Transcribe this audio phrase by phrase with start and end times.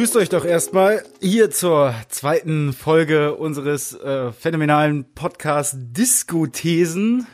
[0.00, 7.26] Grüßt euch doch erstmal hier zur zweiten Folge unseres äh, phänomenalen Podcast Disco-Thesen.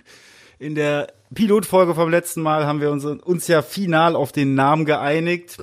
[0.59, 4.84] In der Pilotfolge vom letzten Mal haben wir uns, uns ja final auf den Namen
[4.84, 5.59] geeinigt.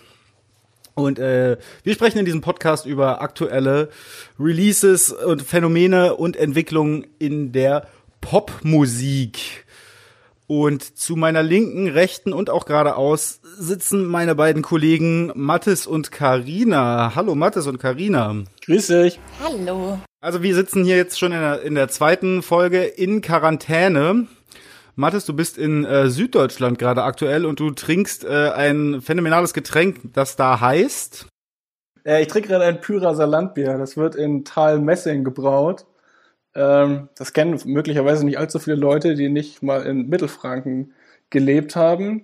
[0.96, 3.90] Und äh, wir sprechen in diesem Podcast über aktuelle
[4.40, 7.90] Releases und Phänomene und Entwicklungen in der
[8.22, 9.63] Popmusik.
[10.48, 17.16] Und zu meiner linken, rechten und auch geradeaus sitzen meine beiden Kollegen Mattes und Karina.
[17.16, 18.44] Hallo Mattes und Karina.
[18.66, 19.20] Grüß dich.
[19.42, 20.00] Hallo.
[20.20, 24.28] Also wir sitzen hier jetzt schon in der, in der zweiten Folge in Quarantäne.
[24.96, 30.14] Mathis, du bist in äh, Süddeutschland gerade aktuell und du trinkst äh, ein phänomenales Getränk,
[30.14, 31.28] das da heißt.
[32.06, 33.78] Äh, ich trinke gerade ein Pyraser Landbier.
[33.78, 35.86] Das wird in Tal Messing gebraut.
[36.56, 40.94] Ähm, das kennen möglicherweise nicht allzu viele Leute, die nicht mal in Mittelfranken
[41.30, 42.24] gelebt haben.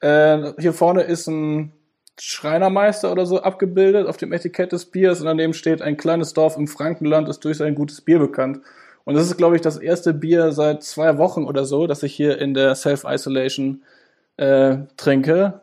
[0.00, 1.72] Äh, hier vorne ist ein
[2.20, 6.56] Schreinermeister oder so abgebildet auf dem Etikett des Biers und daneben steht ein kleines Dorf
[6.56, 8.60] im Frankenland ist durch sein gutes Bier bekannt.
[9.04, 12.14] Und das ist, glaube ich, das erste Bier seit zwei Wochen oder so, das ich
[12.14, 13.82] hier in der Self-Isolation
[14.36, 15.60] äh, trinke.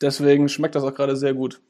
[0.00, 1.60] Deswegen schmeckt das auch gerade sehr gut.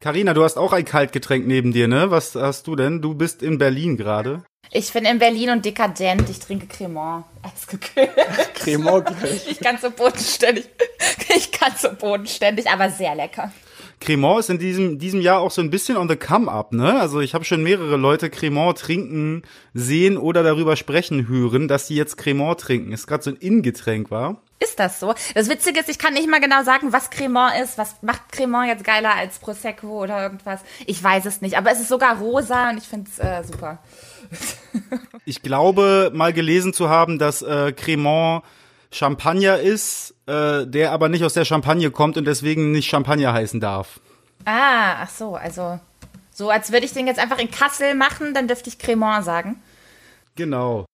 [0.00, 2.12] Karina, du hast auch ein Kaltgetränk neben dir, ne?
[2.12, 3.02] Was hast du denn?
[3.02, 4.44] Du bist in Berlin gerade.
[4.70, 6.30] Ich bin in Berlin und dekadent.
[6.30, 7.24] Ich trinke Cremant.
[7.42, 8.10] Eisgekühlt.
[8.54, 9.10] Cremant
[9.48, 10.68] Ich kann so bodenständig.
[11.34, 13.52] Ich kann so bodenständig, aber sehr lecker.
[14.00, 17.00] Cremant ist in diesem, diesem Jahr auch so ein bisschen on the come up, ne?
[17.00, 19.42] Also ich habe schon mehrere Leute Cremant trinken
[19.74, 22.92] sehen oder darüber sprechen hören, dass sie jetzt Cremant trinken.
[22.92, 24.40] Ist gerade so ein In-Getränk, war?
[24.60, 25.14] Ist das so?
[25.34, 27.78] Das Witzige ist, ich kann nicht mal genau sagen, was Cremant ist.
[27.78, 30.60] Was macht Cremant jetzt geiler als Prosecco oder irgendwas?
[30.86, 31.56] Ich weiß es nicht.
[31.56, 33.78] Aber es ist sogar rosa und ich finde es äh, super.
[35.24, 38.42] ich glaube, mal gelesen zu haben, dass äh, Cremant
[38.90, 43.60] Champagner ist, äh, der aber nicht aus der Champagne kommt und deswegen nicht Champagner heißen
[43.60, 44.00] darf.
[44.44, 45.78] Ah, ach so, also
[46.32, 49.62] so als würde ich den jetzt einfach in Kassel machen, dann dürfte ich Cremant sagen.
[50.36, 50.86] Genau.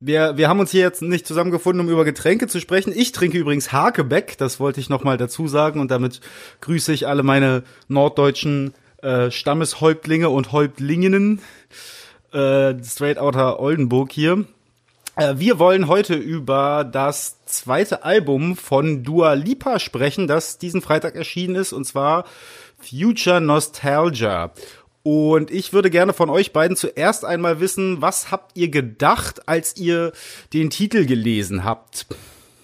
[0.00, 2.92] Wir, wir haben uns hier jetzt nicht zusammengefunden, um über Getränke zu sprechen.
[2.96, 6.20] Ich trinke übrigens Hakebeck, das wollte ich nochmal dazu sagen und damit
[6.60, 11.40] grüße ich alle meine norddeutschen äh, Stammeshäuptlinge und Häuptlinginnen
[12.32, 14.44] äh, straight outer Oldenburg hier.
[15.16, 21.16] Äh, wir wollen heute über das zweite Album von Dua Lipa sprechen, das diesen Freitag
[21.16, 22.24] erschienen ist, und zwar
[22.78, 24.52] Future Nostalgia.
[25.02, 29.76] Und ich würde gerne von euch beiden zuerst einmal wissen, was habt ihr gedacht, als
[29.76, 30.12] ihr
[30.52, 32.06] den Titel gelesen habt?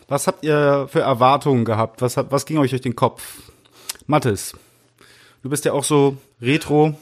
[0.06, 2.00] Was habt ihr für Erwartungen gehabt?
[2.00, 3.42] Was, was ging euch durch den Kopf?
[4.06, 4.54] Mathis,
[5.42, 6.96] du bist ja auch so retro.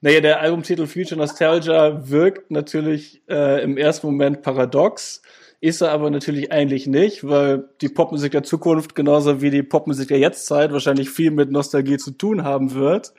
[0.00, 5.22] Naja, der Albumtitel Future Nostalgia wirkt natürlich äh, im ersten Moment paradox,
[5.60, 10.08] ist er aber natürlich eigentlich nicht, weil die Popmusik der Zukunft genauso wie die Popmusik
[10.08, 13.14] der Jetztzeit wahrscheinlich viel mit Nostalgie zu tun haben wird.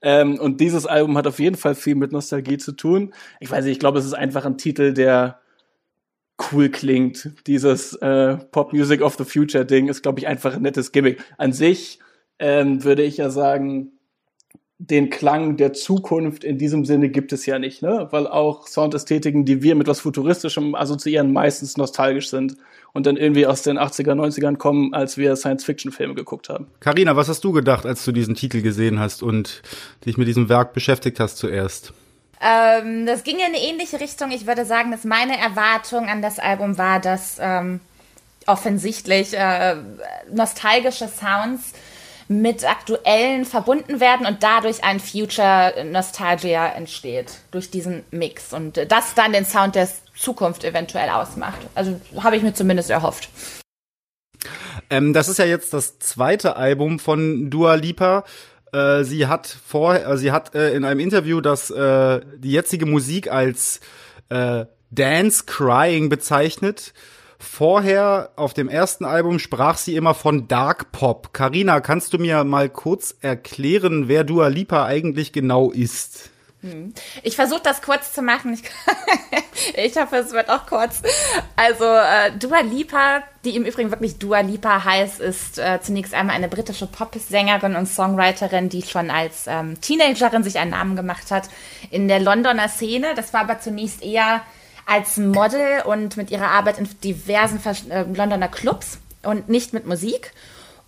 [0.00, 3.12] Ähm, und dieses Album hat auf jeden Fall viel mit Nostalgie zu tun.
[3.40, 5.40] Ich weiß nicht, ich glaube, es ist einfach ein Titel, der
[6.52, 7.30] cool klingt.
[7.46, 11.22] Dieses äh, Pop Music of the Future Ding ist, glaube ich, einfach ein nettes Gimmick.
[11.38, 12.00] An sich
[12.38, 13.91] ähm, würde ich ja sagen,
[14.88, 18.08] den Klang der Zukunft in diesem Sinne gibt es ja nicht, ne?
[18.10, 22.56] Weil auch Soundästhetiken, die wir mit was Futuristischem assoziieren, meistens nostalgisch sind
[22.92, 26.66] und dann irgendwie aus den 80er, 90ern kommen, als wir Science-Fiction-Filme geguckt haben.
[26.80, 29.62] Carina, was hast du gedacht, als du diesen Titel gesehen hast und
[30.04, 31.92] dich mit diesem Werk beschäftigt hast zuerst?
[32.40, 34.32] Ähm, das ging in eine ähnliche Richtung.
[34.32, 37.78] Ich würde sagen, dass meine Erwartung an das Album war, dass ähm,
[38.48, 39.76] offensichtlich äh,
[40.32, 41.72] nostalgische Sounds
[42.40, 49.14] mit aktuellen verbunden werden und dadurch ein Future Nostalgia entsteht durch diesen Mix und das
[49.14, 51.60] dann den Sound der Zukunft eventuell ausmacht.
[51.74, 53.28] Also habe ich mir zumindest erhofft.
[54.90, 58.24] Ähm, das ist ja jetzt das zweite Album von Dua Lipa.
[58.72, 62.86] Äh, sie hat vor, äh, sie hat äh, in einem Interview das äh, die jetzige
[62.86, 63.80] Musik als
[64.28, 66.92] äh, Dance Crying bezeichnet.
[67.42, 71.34] Vorher auf dem ersten Album sprach sie immer von Dark Pop.
[71.34, 76.30] Karina, kannst du mir mal kurz erklären, wer Dua Lipa eigentlich genau ist?
[76.60, 76.94] Hm.
[77.24, 78.54] Ich versuche das kurz zu machen.
[78.54, 78.62] Ich,
[79.76, 81.02] ich, hoffe, es wird auch kurz.
[81.56, 86.36] Also äh, Dua Lipa, die im Übrigen wirklich Dua Lipa heißt, ist äh, zunächst einmal
[86.36, 91.50] eine britische Pop-Sängerin und Songwriterin, die schon als ähm, Teenagerin sich einen Namen gemacht hat
[91.90, 93.14] in der Londoner Szene.
[93.16, 94.42] Das war aber zunächst eher
[94.86, 100.32] als Model und mit ihrer Arbeit in diversen äh, Londoner Clubs und nicht mit Musik.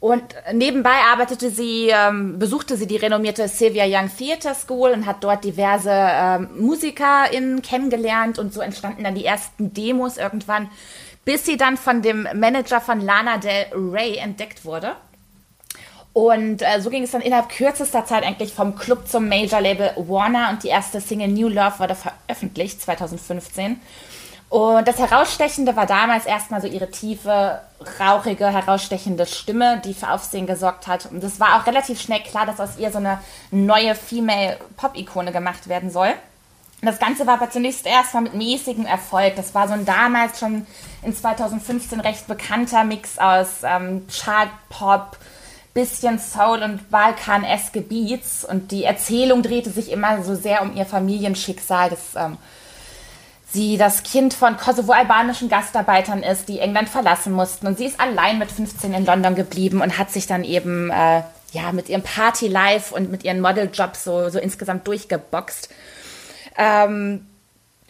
[0.01, 5.25] Und nebenbei arbeitete sie, ähm, besuchte sie die renommierte Sylvia Young Theatre School und hat
[5.25, 10.69] dort diverse ähm, MusikerInnen kennengelernt und so entstanden dann die ersten Demos irgendwann,
[11.25, 14.95] bis sie dann von dem Manager von Lana Del Rey entdeckt wurde.
[16.15, 20.51] Und äh, so ging es dann innerhalb kürzester Zeit eigentlich vom Club zum Major-Label Warner
[20.51, 23.81] und die erste Single New Love wurde veröffentlicht 2015.
[24.49, 27.61] Und das Herausstechende war damals erstmal so ihre tiefe,
[27.99, 31.07] rauchige, herausstechende Stimme, die für Aufsehen gesorgt hat.
[31.07, 33.19] Und es war auch relativ schnell klar, dass aus ihr so eine
[33.51, 36.15] neue Female-Pop-Ikone gemacht werden soll.
[36.83, 39.35] Das Ganze war aber zunächst erstmal mit mäßigem Erfolg.
[39.35, 40.65] Das war so ein damals schon
[41.03, 45.17] in 2015 recht bekannter Mix aus ähm, Chart-Pop,
[45.75, 48.45] bisschen Soul und Balkan-eske Beats.
[48.45, 52.39] Und die Erzählung drehte sich immer so sehr um ihr Familienschicksal, dass ähm,
[53.51, 57.67] sie das Kind von kosovo-albanischen Gastarbeitern ist, die England verlassen mussten.
[57.67, 61.23] Und sie ist allein mit 15 in London geblieben und hat sich dann eben äh,
[61.53, 65.69] ja, mit ihrem Party-Life und mit ihren Model-Jobs so, so insgesamt durchgeboxt.
[66.57, 67.27] Ähm,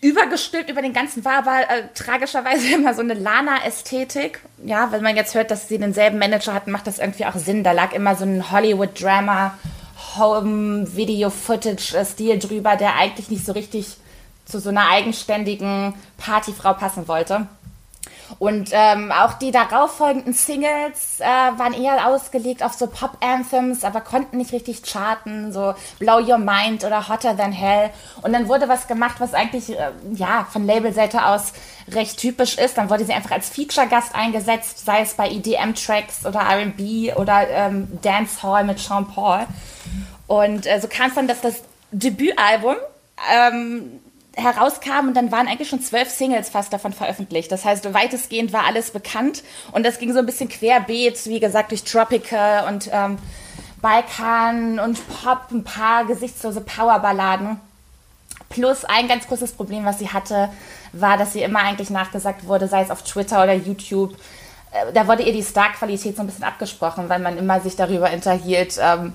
[0.04, 4.40] übergestülpt über den ganzen war aber äh, tragischerweise immer so eine Lana-Ästhetik.
[4.64, 7.64] Ja, wenn man jetzt hört, dass sie denselben Manager hatten, macht das irgendwie auch Sinn.
[7.64, 9.54] Da lag immer so ein Hollywood-Drama,
[10.18, 13.96] Home-Video-Footage-Stil drüber, der eigentlich nicht so richtig
[14.44, 17.46] zu so einer eigenständigen Partyfrau passen wollte.
[18.38, 24.38] Und ähm, auch die darauffolgenden Singles äh, waren eher ausgelegt auf so Pop-Anthems, aber konnten
[24.38, 27.90] nicht richtig charten, so Blow Your Mind oder Hotter Than Hell.
[28.22, 31.52] Und dann wurde was gemacht, was eigentlich äh, ja von Labelseite aus
[31.90, 32.78] recht typisch ist.
[32.78, 37.88] Dann wurde sie einfach als Feature-Gast eingesetzt, sei es bei EDM-Tracks oder R&B oder ähm,
[38.02, 39.46] Dancehall mit Sean Paul.
[40.26, 41.62] Und äh, so kam es dann, dass das
[41.92, 42.76] Debütalbum
[43.32, 44.00] ähm,
[44.36, 47.50] herauskam und dann waren eigentlich schon zwölf Singles fast davon veröffentlicht.
[47.52, 49.42] Das heißt, weitestgehend war alles bekannt
[49.72, 53.18] und das ging so ein bisschen querbeet, wie gesagt, durch Tropical und ähm,
[53.80, 57.60] Balkan und Pop, ein paar gesichtslose Powerballaden.
[58.48, 60.48] Plus ein ganz großes Problem, was sie hatte,
[60.92, 64.14] war, dass sie immer eigentlich nachgesagt wurde, sei es auf Twitter oder YouTube,
[64.74, 68.10] äh, da wurde ihr die Starqualität so ein bisschen abgesprochen, weil man immer sich darüber
[68.12, 69.14] unterhielt, ähm,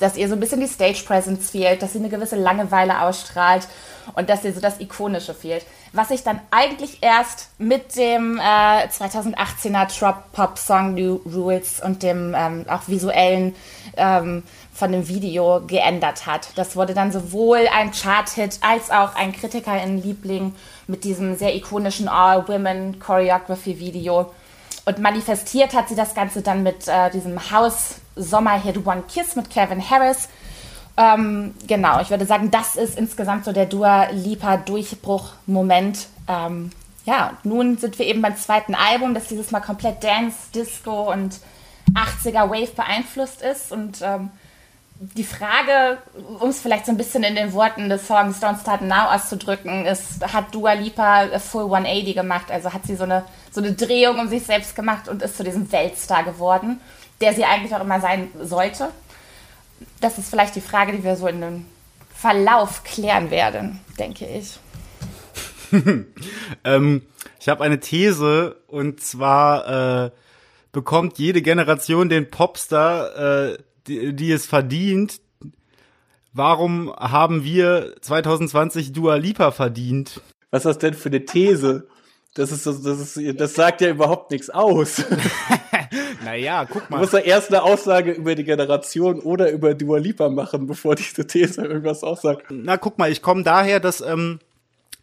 [0.00, 3.68] dass ihr so ein bisschen die Stage Presence fehlt, dass sie eine gewisse Langeweile ausstrahlt
[4.14, 5.64] und dass ihr so das Ikonische fehlt.
[5.92, 12.02] Was sich dann eigentlich erst mit dem äh, 2018er Trop Pop Song New Rules und
[12.02, 13.54] dem ähm, auch visuellen
[13.96, 14.42] ähm,
[14.72, 16.48] von dem Video geändert hat.
[16.56, 20.54] Das wurde dann sowohl ein Chart-Hit als auch ein Kritikerinnenliebling
[20.86, 24.32] mit diesem sehr ikonischen All-Women Choreography-Video.
[24.86, 29.50] Und manifestiert hat sie das Ganze dann mit äh, diesem House Sommer-Hit One Kiss mit
[29.50, 30.28] Kevin Harris.
[30.96, 36.08] Ähm, genau, ich würde sagen, das ist insgesamt so der Dua Lipa Durchbruch-Moment.
[36.28, 36.70] Ähm,
[37.06, 41.40] ja, nun sind wir eben beim zweiten Album, das dieses Mal komplett Dance, Disco und
[41.94, 43.72] 80er Wave beeinflusst ist.
[43.72, 44.30] Und ähm,
[45.00, 45.98] die Frage,
[46.40, 49.86] um es vielleicht so ein bisschen in den Worten des Songs Don't Start Now auszudrücken,
[49.86, 52.50] ist, hat Dua Lipa Full 180 gemacht?
[52.50, 55.44] Also hat sie so eine, so eine Drehung um sich selbst gemacht und ist zu
[55.44, 56.80] diesem Weltstar geworden,
[57.20, 58.90] der sie eigentlich auch immer sein sollte?
[60.00, 61.66] Das ist vielleicht die Frage, die wir so in dem
[62.14, 64.58] Verlauf klären werden, denke ich.
[66.64, 67.02] ähm,
[67.38, 70.10] ich habe eine These und zwar äh,
[70.72, 75.20] bekommt jede Generation den Popstar äh, die, die es verdient.
[76.32, 80.20] Warum haben wir 2020 Dua Lipa verdient?
[80.50, 81.88] Was ist das denn für eine These?
[82.34, 85.02] Das ist, das ist, das sagt ja überhaupt nichts aus.
[86.24, 86.98] naja, guck mal.
[86.98, 90.94] Du musst ja erst eine Aussage über die Generation oder über Dua Lipa machen, bevor
[90.94, 92.46] diese These irgendwas aussagt.
[92.50, 94.38] Na, guck mal, ich komme daher, dass ähm,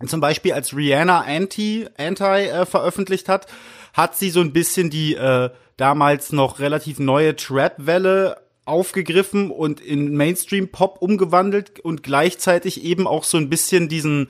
[0.05, 3.47] zum Beispiel als Rihanna Anti, Anti äh, veröffentlicht hat,
[3.93, 10.15] hat sie so ein bisschen die äh, damals noch relativ neue Trap-Welle aufgegriffen und in
[10.15, 14.29] Mainstream-Pop umgewandelt und gleichzeitig eben auch so ein bisschen diesen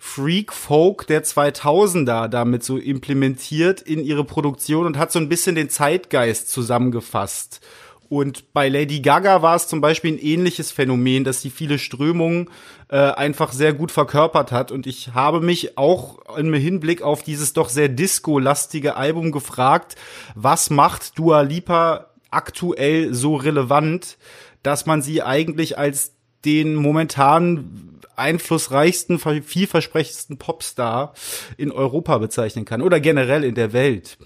[0.00, 5.70] Anti-Freak-Folk der 2000er damit so implementiert in ihre Produktion und hat so ein bisschen den
[5.70, 7.60] Zeitgeist zusammengefasst.
[8.08, 12.50] Und bei Lady Gaga war es zum Beispiel ein ähnliches Phänomen, dass sie viele Strömungen
[12.88, 14.72] äh, einfach sehr gut verkörpert hat.
[14.72, 19.94] Und ich habe mich auch im Hinblick auf dieses doch sehr disco-lastige Album gefragt,
[20.34, 24.18] was macht Dua Lipa aktuell so relevant,
[24.64, 26.12] dass man sie eigentlich als
[26.44, 31.14] den momentan einflussreichsten, vielversprechendsten Popstar
[31.56, 34.18] in Europa bezeichnen kann oder generell in der Welt.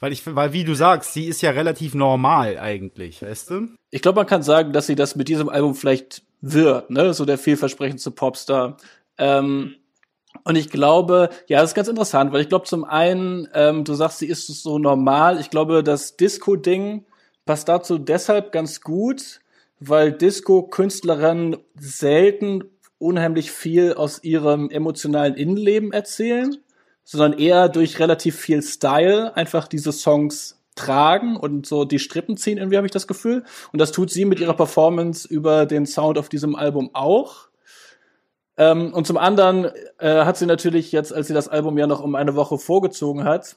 [0.00, 3.68] Weil ich, weil wie du sagst, sie ist ja relativ normal eigentlich, weißt du?
[3.90, 7.24] Ich glaube, man kann sagen, dass sie das mit diesem Album vielleicht wird, ne, so
[7.24, 8.76] der vielversprechendste Popstar.
[9.16, 9.76] Ähm,
[10.42, 13.94] und ich glaube, ja, das ist ganz interessant, weil ich glaube, zum einen, ähm, du
[13.94, 15.40] sagst, sie ist so normal.
[15.40, 17.06] Ich glaube, das Disco-Ding
[17.46, 19.40] passt dazu deshalb ganz gut,
[19.80, 22.64] weil Disco-Künstlerinnen selten
[22.98, 26.56] unheimlich viel aus ihrem emotionalen Innenleben erzählen,
[27.04, 32.58] sondern eher durch relativ viel Style einfach diese Songs tragen und so die Strippen ziehen,
[32.58, 33.44] irgendwie habe ich das Gefühl.
[33.72, 37.48] Und das tut sie mit ihrer Performance über den Sound auf diesem Album auch.
[38.56, 42.00] Ähm, und zum anderen äh, hat sie natürlich jetzt, als sie das Album ja noch
[42.00, 43.56] um eine Woche vorgezogen hat,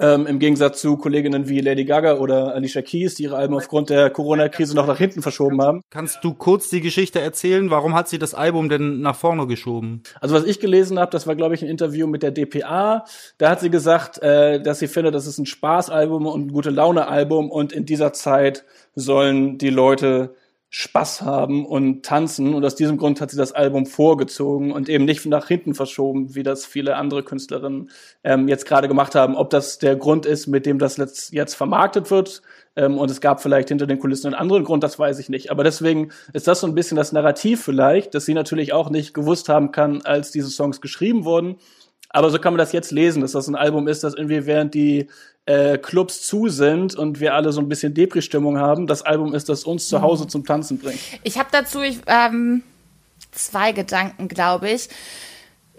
[0.00, 3.90] ähm, Im Gegensatz zu Kolleginnen wie Lady Gaga oder Alicia Keys, die ihre Alben aufgrund
[3.90, 5.82] der Corona-Krise noch nach hinten verschoben haben.
[5.90, 7.70] Kannst du kurz die Geschichte erzählen?
[7.70, 10.02] Warum hat sie das Album denn nach vorne geschoben?
[10.20, 13.04] Also was ich gelesen habe, das war glaube ich ein Interview mit der DPA.
[13.38, 16.70] Da hat sie gesagt, äh, dass sie findet, das ist ein Spaßalbum und ein gute
[16.70, 18.64] Laune-Album und in dieser Zeit
[18.94, 20.34] sollen die Leute
[20.70, 22.54] Spaß haben und tanzen.
[22.54, 26.34] Und aus diesem Grund hat sie das Album vorgezogen und eben nicht nach hinten verschoben,
[26.34, 27.90] wie das viele andere Künstlerinnen
[28.22, 29.34] ähm, jetzt gerade gemacht haben.
[29.34, 32.42] Ob das der Grund ist, mit dem das jetzt vermarktet wird
[32.76, 35.50] ähm, und es gab vielleicht hinter den Kulissen einen anderen Grund, das weiß ich nicht.
[35.50, 39.14] Aber deswegen ist das so ein bisschen das Narrativ vielleicht, dass sie natürlich auch nicht
[39.14, 41.56] gewusst haben kann, als diese Songs geschrieben wurden.
[42.10, 44.74] Aber so kann man das jetzt lesen, dass das ein Album ist, das irgendwie während
[44.74, 45.08] die
[45.48, 49.48] äh, Clubs zu sind und wir alle so ein bisschen Depri-Stimmung haben, das Album ist,
[49.48, 51.00] das uns zu Hause zum Tanzen bringt.
[51.22, 52.62] Ich habe dazu ich, ähm,
[53.32, 54.90] zwei Gedanken, glaube ich.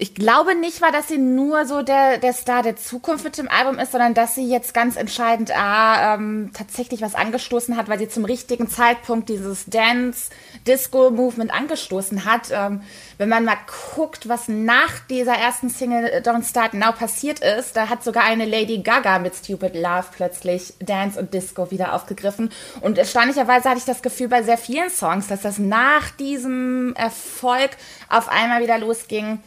[0.01, 3.49] Ich glaube nicht mal, dass sie nur so der, der Star der Zukunft mit dem
[3.49, 7.99] Album ist, sondern dass sie jetzt ganz entscheidend ah, ähm, tatsächlich was angestoßen hat, weil
[7.99, 12.43] sie zum richtigen Zeitpunkt dieses Dance-Disco-Movement angestoßen hat.
[12.49, 12.81] Ähm,
[13.17, 13.57] wenn man mal
[13.93, 18.23] guckt, was nach dieser ersten Single äh, Don't Start Now passiert ist, da hat sogar
[18.23, 22.53] eine Lady Gaga mit Stupid Love plötzlich Dance und Disco wieder aufgegriffen.
[22.79, 27.71] Und erstaunlicherweise hatte ich das Gefühl bei sehr vielen Songs, dass das nach diesem Erfolg
[28.07, 29.39] auf einmal wieder losging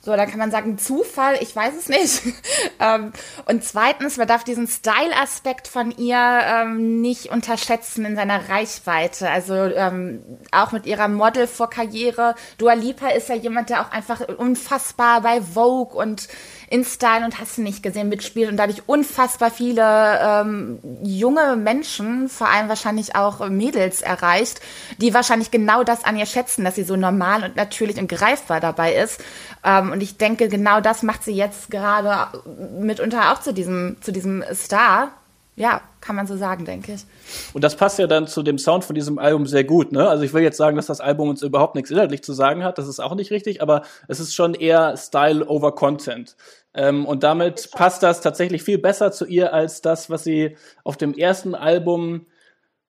[0.00, 2.22] so, dann kann man sagen, Zufall, ich weiß es nicht.
[2.80, 3.12] ähm,
[3.46, 9.28] und zweitens, man darf diesen Style-Aspekt von ihr ähm, nicht unterschätzen in seiner Reichweite.
[9.28, 12.36] Also ähm, auch mit ihrer Model-Vor-Karriere.
[12.58, 16.28] Dua Lipa ist ja jemand, der auch einfach unfassbar bei Vogue und
[16.70, 22.48] InStyle und hast du nicht gesehen mitspielt und dadurch unfassbar viele ähm, junge Menschen, vor
[22.48, 24.60] allem wahrscheinlich auch Mädels erreicht,
[24.98, 28.60] die wahrscheinlich genau das an ihr schätzen, dass sie so normal und natürlich und greifbar
[28.60, 29.20] dabei ist.
[29.64, 32.38] Ähm, und ich denke, genau das macht sie jetzt gerade
[32.78, 35.12] mitunter auch zu diesem, zu diesem Star.
[35.58, 37.04] Ja, kann man so sagen, denke ich.
[37.52, 40.08] Und das passt ja dann zu dem Sound von diesem Album sehr gut, ne?
[40.08, 42.78] Also ich will jetzt sagen, dass das Album uns überhaupt nichts inhaltlich zu sagen hat,
[42.78, 46.36] das ist auch nicht richtig, aber es ist schon eher Style over Content.
[46.74, 50.96] Ähm, und damit passt das tatsächlich viel besser zu ihr als das, was sie auf
[50.96, 52.26] dem ersten Album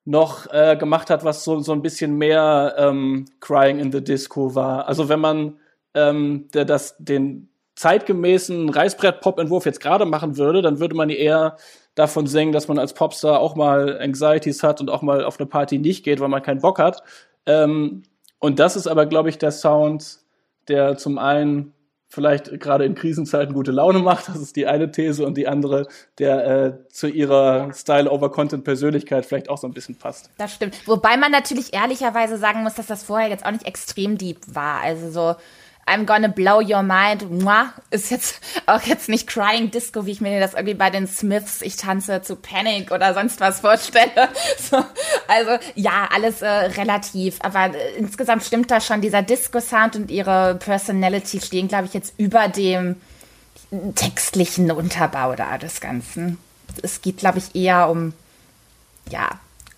[0.04, 4.54] noch äh, gemacht hat, was so, so ein bisschen mehr ähm, Crying in the Disco
[4.54, 4.86] war.
[4.86, 5.58] Also wenn man
[5.94, 11.56] ähm, der, das, den zeitgemäßen Reißbrett-Pop-Entwurf jetzt gerade machen würde, dann würde man eher
[11.94, 15.46] davon singen, dass man als Popstar auch mal Anxieties hat und auch mal auf eine
[15.46, 17.02] Party nicht geht, weil man keinen Bock hat.
[17.46, 18.02] Ähm,
[18.38, 20.18] und das ist aber, glaube ich, der Sound,
[20.68, 21.74] der zum einen
[22.10, 24.28] vielleicht gerade in Krisenzeiten gute Laune macht.
[24.28, 25.86] Das ist die eine These und die andere,
[26.18, 30.30] der äh, zu ihrer Style-over-Content-Persönlichkeit vielleicht auch so ein bisschen passt.
[30.36, 30.76] Das stimmt.
[30.88, 34.80] Wobei man natürlich ehrlicherweise sagen muss, dass das vorher jetzt auch nicht extrem deep war.
[34.80, 35.36] Also so
[35.86, 40.20] I'm gonna blow your mind, Mua, ist jetzt auch jetzt nicht Crying Disco, wie ich
[40.20, 44.10] mir das irgendwie bei den Smiths, ich tanze zu Panic oder sonst was vorstelle.
[44.58, 44.84] So,
[45.26, 50.54] also ja, alles äh, relativ, aber äh, insgesamt stimmt da schon, dieser Disco-Sound und ihre
[50.56, 52.96] Personality stehen, glaube ich, jetzt über dem
[53.94, 56.38] textlichen Unterbau da des Ganzen.
[56.82, 58.12] Es geht, glaube ich, eher um,
[59.08, 59.28] ja,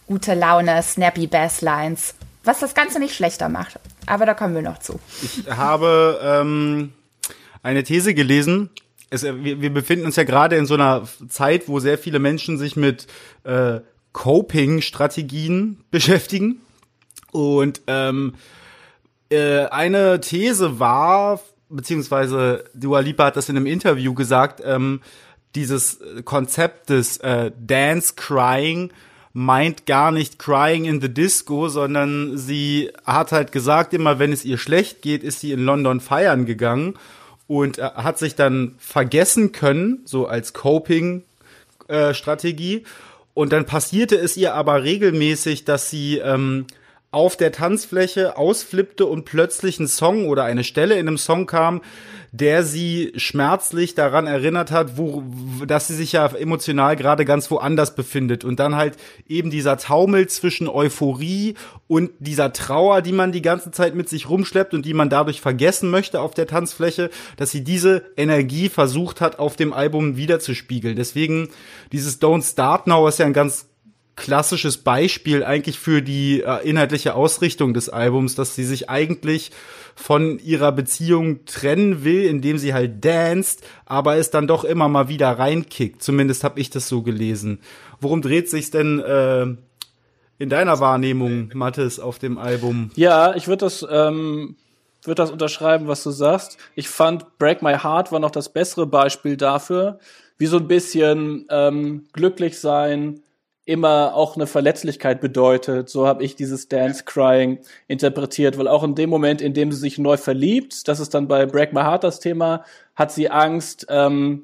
[0.06, 3.78] gute Laune, snappy Basslines, was das Ganze nicht schlechter macht.
[4.06, 4.98] Aber da kommen wir noch zu.
[5.22, 6.92] Ich habe ähm,
[7.62, 8.70] eine These gelesen.
[9.10, 12.58] Es, wir, wir befinden uns ja gerade in so einer Zeit, wo sehr viele Menschen
[12.58, 13.06] sich mit
[13.44, 13.80] äh,
[14.12, 16.60] Coping-Strategien beschäftigen.
[17.30, 18.34] Und ähm,
[19.30, 25.00] äh, eine These war, beziehungsweise Dua Lipa hat das in einem Interview gesagt, ähm,
[25.54, 28.92] dieses Konzept des äh, Dance Crying
[29.32, 34.44] meint gar nicht Crying in the Disco, sondern sie hat halt gesagt, immer wenn es
[34.44, 36.98] ihr schlecht geht, ist sie in London feiern gegangen
[37.46, 42.74] und äh, hat sich dann vergessen können, so als Coping-Strategie.
[42.74, 42.84] Äh,
[43.34, 46.66] und dann passierte es ihr aber regelmäßig, dass sie ähm,
[47.10, 51.80] auf der Tanzfläche ausflippte und plötzlich ein Song oder eine Stelle in einem Song kam,
[52.32, 55.22] der sie schmerzlich daran erinnert hat, wo,
[55.66, 58.96] dass sie sich ja emotional gerade ganz woanders befindet und dann halt
[59.28, 61.54] eben dieser Taumel zwischen Euphorie
[61.88, 65.42] und dieser Trauer, die man die ganze Zeit mit sich rumschleppt und die man dadurch
[65.42, 70.96] vergessen möchte auf der Tanzfläche, dass sie diese Energie versucht hat, auf dem Album wiederzuspiegeln.
[70.96, 71.50] Deswegen
[71.92, 73.68] dieses Don't Start Now ist ja ein ganz
[74.16, 79.50] klassisches Beispiel eigentlich für die äh, inhaltliche Ausrichtung des Albums, dass sie sich eigentlich
[79.94, 85.08] von ihrer Beziehung trennen will, indem sie halt danst, aber es dann doch immer mal
[85.08, 86.02] wieder reinkickt.
[86.02, 87.60] Zumindest habe ich das so gelesen.
[88.00, 89.46] Worum dreht sich's denn äh,
[90.38, 92.90] in deiner Wahrnehmung, Mathis, auf dem Album?
[92.96, 94.56] Ja, ich würde das ähm,
[95.04, 96.58] würde das unterschreiben, was du sagst.
[96.74, 99.98] Ich fand Break My Heart war noch das bessere Beispiel dafür,
[100.38, 103.21] wie so ein bisschen ähm, glücklich sein
[103.64, 105.88] immer auch eine Verletzlichkeit bedeutet.
[105.88, 109.78] So habe ich dieses Dance Crying interpretiert, weil auch in dem Moment, in dem sie
[109.78, 112.64] sich neu verliebt, das ist dann bei Break My Heart das Thema,
[112.96, 114.42] hat sie Angst, ähm,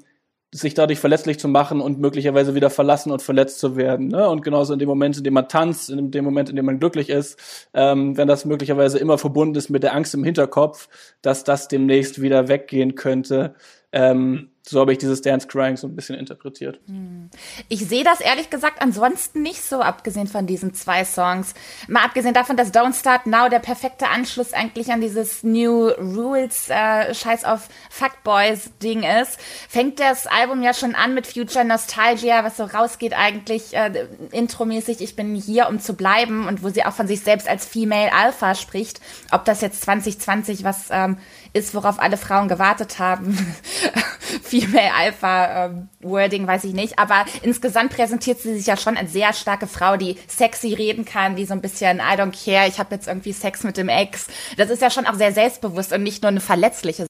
[0.51, 4.07] sich dadurch verletzlich zu machen und möglicherweise wieder verlassen und verletzt zu werden.
[4.07, 4.27] Ne?
[4.27, 6.79] Und genauso in dem Moment, in dem man tanzt, in dem Moment, in dem man
[6.79, 10.89] glücklich ist, ähm, wenn das möglicherweise immer verbunden ist mit der Angst im Hinterkopf,
[11.21, 13.53] dass das demnächst wieder weggehen könnte.
[13.91, 16.79] Ähm, so habe ich dieses Dance Crying so ein bisschen interpretiert.
[16.85, 17.29] Hm.
[17.69, 21.55] Ich sehe das ehrlich gesagt ansonsten nicht so, abgesehen von diesen zwei Songs.
[21.87, 26.69] Mal abgesehen davon, dass Don't Start Now der perfekte Anschluss eigentlich an dieses New Rules
[26.69, 32.43] äh, Scheiß auf Fuckboys Ding ist, fängt das Album ja schon an mit Future Nostalgia,
[32.43, 36.85] was so rausgeht eigentlich äh, intromäßig, ich bin hier, um zu bleiben und wo sie
[36.85, 39.01] auch von sich selbst als Female Alpha spricht.
[39.31, 41.17] Ob das jetzt 2020 was ähm,
[41.53, 43.37] ist, worauf alle Frauen gewartet haben.
[44.61, 46.99] Female Alpha ähm, Wording, weiß ich nicht.
[46.99, 51.35] Aber insgesamt präsentiert sie sich ja schon als sehr starke Frau, die sexy reden kann,
[51.35, 54.27] die so ein bisschen I don't care, ich habe jetzt irgendwie Sex mit dem Ex.
[54.57, 57.07] Das ist ja schon auch sehr selbstbewusst und nicht nur eine verletzliche.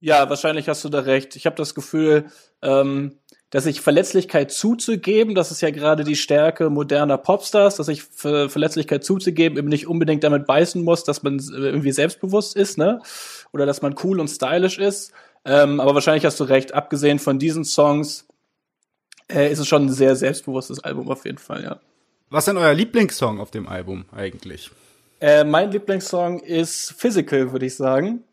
[0.00, 1.34] Ja, wahrscheinlich hast du da recht.
[1.34, 2.26] Ich habe das Gefühl,
[2.60, 3.18] ähm,
[3.54, 9.04] dass sich Verletzlichkeit zuzugeben, das ist ja gerade die Stärke moderner Popstars, dass sich Verletzlichkeit
[9.04, 13.00] zuzugeben eben nicht unbedingt damit beißen muss, dass man irgendwie selbstbewusst ist, ne?
[13.52, 15.12] Oder dass man cool und stylisch ist.
[15.44, 18.26] Ähm, aber wahrscheinlich hast du recht, abgesehen von diesen Songs
[19.30, 21.80] äh, ist es schon ein sehr selbstbewusstes Album auf jeden Fall, ja.
[22.30, 24.70] Was ist denn euer Lieblingssong auf dem Album eigentlich?
[25.20, 28.24] Äh, mein Lieblingssong ist Physical, würde ich sagen.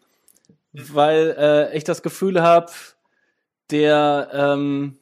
[0.74, 2.72] Weil äh, ich das Gefühl habe,
[3.72, 4.98] der ähm,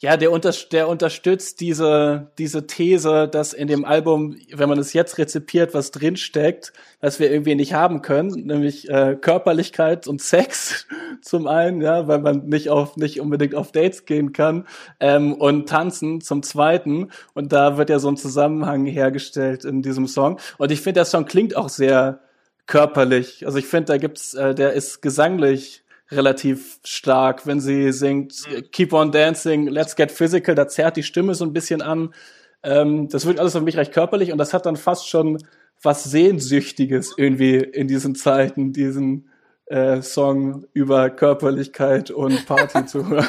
[0.00, 4.92] ja, der, unter, der unterstützt diese, diese These, dass in dem Album, wenn man es
[4.92, 10.86] jetzt rezipiert, was drinsteckt, was wir irgendwie nicht haben können, nämlich äh, Körperlichkeit und Sex
[11.20, 14.66] zum einen, ja, weil man nicht auf nicht unbedingt auf Dates gehen kann
[15.00, 20.06] ähm, und tanzen zum zweiten und da wird ja so ein Zusammenhang hergestellt in diesem
[20.06, 22.20] Song und ich finde der Song klingt auch sehr
[22.68, 23.44] körperlich.
[23.46, 28.92] Also ich finde, da gibt's, äh, der ist gesanglich relativ stark, wenn sie singt Keep
[28.92, 32.14] on Dancing, Let's Get Physical, da zerrt die Stimme so ein bisschen an.
[32.62, 35.38] Ähm, das wirkt alles auf mich recht körperlich und das hat dann fast schon
[35.82, 39.28] was Sehnsüchtiges irgendwie in diesen Zeiten, diesen
[39.66, 43.28] äh, Song über Körperlichkeit und Party zu hören.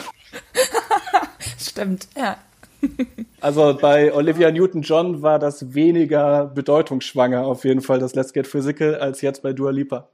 [1.59, 2.37] Stimmt, ja.
[3.41, 8.95] Also bei Olivia Newton-John war das weniger bedeutungsschwanger auf jeden Fall, das Let's Get Physical,
[8.95, 10.09] als jetzt bei Dua Lipa.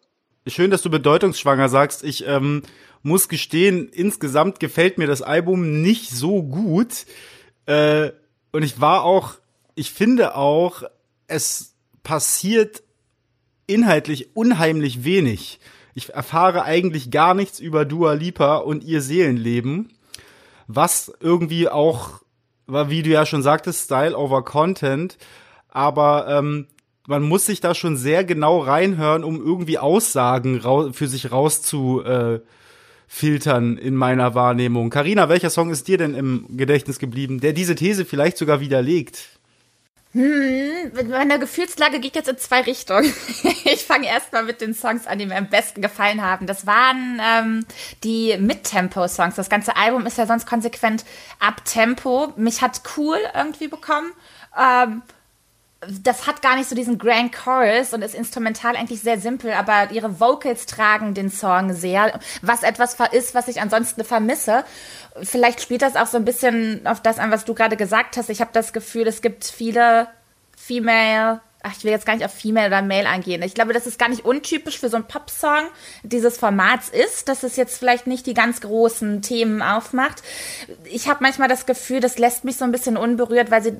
[0.47, 2.03] Schön, dass du bedeutungsschwanger sagst.
[2.03, 2.61] Ich ähm,
[3.01, 7.07] muss gestehen, insgesamt gefällt mir das Album nicht so gut.
[7.65, 8.11] Äh,
[8.51, 9.33] und ich war auch,
[9.73, 10.83] ich finde auch,
[11.25, 12.83] es passiert
[13.65, 15.59] inhaltlich unheimlich wenig.
[15.95, 19.93] Ich erfahre eigentlich gar nichts über Dua Lipa und ihr Seelenleben,
[20.67, 22.21] was irgendwie auch,
[22.67, 25.17] wie du ja schon sagtest, Style over Content,
[25.69, 26.67] aber ähm,
[27.07, 30.61] man muss sich da schon sehr genau reinhören, um irgendwie Aussagen
[30.93, 34.89] für sich rauszufiltern äh, in meiner Wahrnehmung.
[34.89, 39.35] Karina, welcher Song ist dir denn im Gedächtnis geblieben, der diese These vielleicht sogar widerlegt?
[40.15, 43.03] Hm, meine Gefühlslage geht jetzt in zwei Richtungen.
[43.65, 46.47] ich fange erstmal mit den Songs an, die mir am besten gefallen haben.
[46.47, 47.65] Das waren ähm,
[48.05, 49.35] die Mittempo-Songs.
[49.35, 51.03] Das ganze Album ist ja sonst konsequent
[51.41, 52.31] ab Tempo.
[52.37, 54.13] Mich hat cool irgendwie bekommen.
[54.57, 55.01] Ähm,
[56.01, 59.91] das hat gar nicht so diesen Grand Chorus und ist instrumental eigentlich sehr simpel, aber
[59.91, 64.63] ihre Vocals tragen den Song sehr, was etwas ist, was ich ansonsten vermisse.
[65.21, 68.29] Vielleicht spielt das auch so ein bisschen auf das an, was du gerade gesagt hast.
[68.29, 70.07] Ich habe das Gefühl, es gibt viele
[70.57, 73.41] Female ach, ich will jetzt gar nicht auf Female oder Male eingehen.
[73.41, 75.67] Ich glaube, das ist gar nicht untypisch für so einen Pop-Song
[76.03, 80.21] dieses Formats ist, dass es jetzt vielleicht nicht die ganz großen Themen aufmacht.
[80.85, 83.73] Ich habe manchmal das Gefühl, das lässt mich so ein bisschen unberührt, weil sie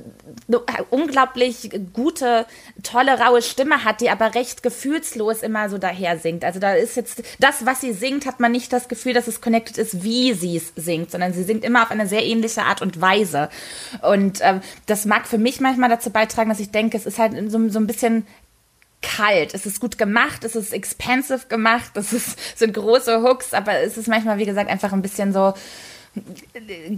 [0.47, 2.47] eine unglaublich gute,
[2.81, 6.43] tolle, raue Stimme hat, die aber recht gefühlslos immer so daher singt.
[6.43, 9.41] Also da ist jetzt das, was sie singt, hat man nicht das Gefühl, dass es
[9.41, 12.81] connected ist, wie sie es singt, sondern sie singt immer auf eine sehr ähnliche Art
[12.81, 13.49] und Weise.
[14.01, 17.33] Und ähm, das mag für mich manchmal dazu beitragen, dass ich denke, es ist halt
[17.33, 18.25] in so, so ein bisschen
[19.01, 19.53] kalt.
[19.53, 23.97] Es ist gut gemacht, es ist expensive gemacht, es ist, sind große Hooks, aber es
[23.97, 25.53] ist manchmal, wie gesagt, einfach ein bisschen so,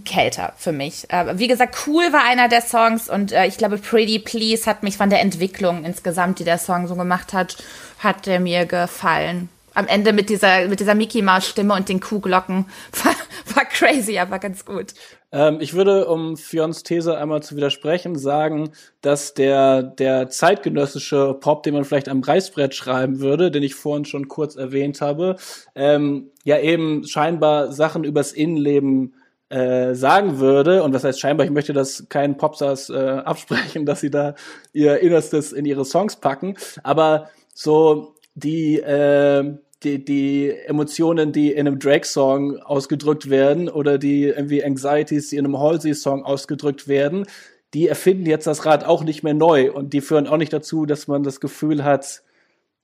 [0.06, 1.12] kälter für mich.
[1.12, 4.84] Aber wie gesagt, cool war einer der Songs und äh, ich glaube, Pretty Please hat
[4.84, 7.58] mich von der Entwicklung insgesamt, die der Song so gemacht hat,
[8.00, 9.50] hat der mir gefallen.
[9.78, 12.66] Am Ende mit dieser, mit dieser Mickey Maus Stimme und den Kuhglocken.
[13.04, 13.14] War,
[13.54, 14.96] war crazy, aber ganz gut.
[15.32, 21.62] Ähm, ich würde, um Fions These einmal zu widersprechen, sagen, dass der, der zeitgenössische Pop,
[21.62, 25.36] den man vielleicht am Reißbrett schreiben würde, den ich vorhin schon kurz erwähnt habe,
[25.76, 29.14] ähm, ja eben scheinbar Sachen übers Innenleben
[29.50, 34.00] äh, sagen würde, und was heißt scheinbar, ich möchte das keinen Popstars äh, absprechen, dass
[34.00, 34.34] sie da
[34.74, 41.68] ihr Innerstes in ihre Songs packen, aber so die, äh, die, die Emotionen, die in
[41.68, 47.26] einem Drake-Song ausgedrückt werden oder die irgendwie Anxieties, die in einem Halsey-Song ausgedrückt werden,
[47.74, 50.86] die erfinden jetzt das Rad auch nicht mehr neu und die führen auch nicht dazu,
[50.86, 52.24] dass man das Gefühl hat,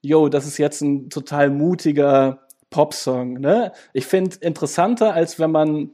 [0.01, 3.39] yo, das ist jetzt ein total mutiger Popsong.
[3.39, 3.71] Ne?
[3.93, 5.91] Ich finde interessanter, als wenn man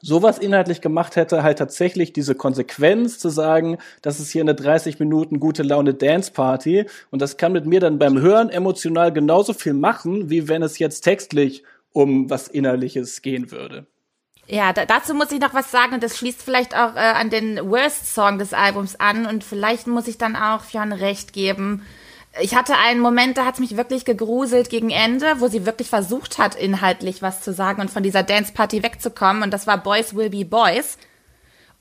[0.00, 4.98] sowas inhaltlich gemacht hätte, halt tatsächlich diese Konsequenz zu sagen, das ist hier eine 30
[4.98, 9.52] Minuten gute Laune Dance Party und das kann mit mir dann beim Hören emotional genauso
[9.52, 13.86] viel machen, wie wenn es jetzt textlich um was Innerliches gehen würde.
[14.46, 17.30] Ja, da, dazu muss ich noch was sagen und das schließt vielleicht auch äh, an
[17.30, 21.82] den Worst Song des Albums an und vielleicht muss ich dann auch Fionn recht geben,
[22.38, 25.88] ich hatte einen Moment, da hat es mich wirklich gegruselt gegen Ende, wo sie wirklich
[25.88, 29.42] versucht hat, inhaltlich was zu sagen und von dieser Dance Party wegzukommen.
[29.42, 30.96] Und das war Boys Will Be Boys.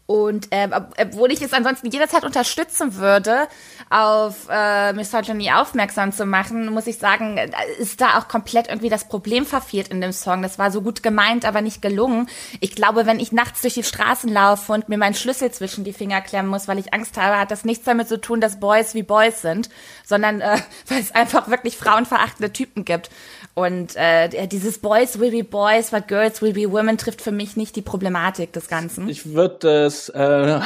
[0.10, 0.68] Und äh,
[1.00, 3.48] obwohl ich es ansonsten jederzeit unterstützen würde,
[3.92, 8.90] auf äh, Misogyny aufmerksam zu machen, muss ich sagen, äh, ist da auch komplett irgendwie
[8.90, 10.42] das Problem verfehlt in dem Song.
[10.42, 12.28] Das war so gut gemeint, aber nicht gelungen.
[12.60, 15.94] Ich glaube, wenn ich nachts durch die Straßen laufe und mir meinen Schlüssel zwischen die
[15.94, 18.96] Finger klemmen muss, weil ich Angst habe, hat das nichts damit zu tun, dass Boys
[18.96, 19.70] wie Boys sind,
[20.04, 23.12] sondern äh, weil es einfach wirklich frauenverachtende Typen gibt.
[23.54, 27.58] Und äh, dieses Boys will be Boys, but Girls will be Women trifft für mich
[27.58, 29.08] nicht die Problematik des Ganzen.
[29.08, 30.60] Ich würde es äh,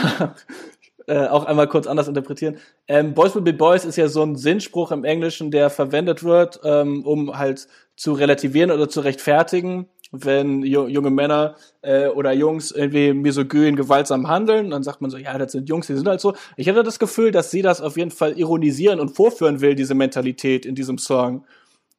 [1.08, 2.58] äh, auch einmal kurz anders interpretieren.
[2.88, 6.60] Ähm, Boys will be Boys ist ja so ein Sinnspruch im Englischen, der verwendet wird,
[6.64, 13.14] ähm, um halt zu relativieren oder zu rechtfertigen, wenn junge Männer äh, oder Jungs irgendwie
[13.14, 16.36] misogyn, gewaltsam handeln, dann sagt man so, ja, das sind Jungs, die sind halt so.
[16.56, 19.96] Ich hatte das Gefühl, dass sie das auf jeden Fall ironisieren und vorführen will, diese
[19.96, 21.46] Mentalität in diesem Song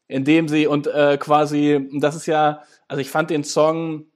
[0.09, 4.07] indem sie und äh, quasi, das ist ja, also ich fand den Song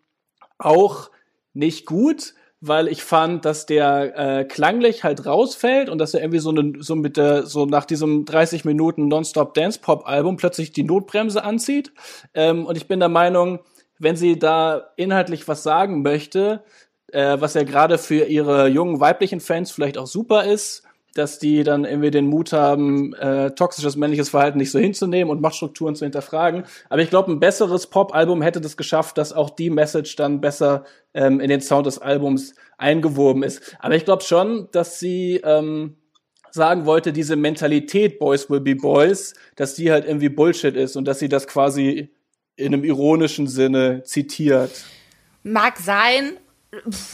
[0.59, 1.11] auch
[1.55, 6.41] nicht gut, weil ich fand, dass der äh, klanglich halt rausfällt und dass er irgendwie
[6.41, 10.73] so, ne, so mit der, so nach diesem 30 Minuten Nonstop Dance Pop Album plötzlich
[10.73, 11.93] die Notbremse anzieht.
[12.35, 13.61] Ähm, und ich bin der Meinung,
[13.99, 16.65] wenn sie da inhaltlich was sagen möchte,
[17.13, 20.83] äh, was ja gerade für ihre jungen weiblichen Fans vielleicht auch super ist,
[21.19, 25.41] dass die dann irgendwie den Mut haben, äh, toxisches männliches Verhalten nicht so hinzunehmen und
[25.41, 26.65] Machtstrukturen zu hinterfragen.
[26.89, 30.85] Aber ich glaube, ein besseres Pop-Album hätte das geschafft, dass auch die Message dann besser
[31.15, 33.77] ähm, in den Sound des Albums eingewoben ist.
[33.81, 35.97] Aber ich glaube schon, dass sie ähm,
[36.51, 41.05] sagen wollte, diese Mentalität Boys will be Boys, dass die halt irgendwie Bullshit ist und
[41.05, 42.11] dass sie das quasi
[42.57, 44.85] in einem ironischen Sinne zitiert.
[45.43, 46.37] Mag sein,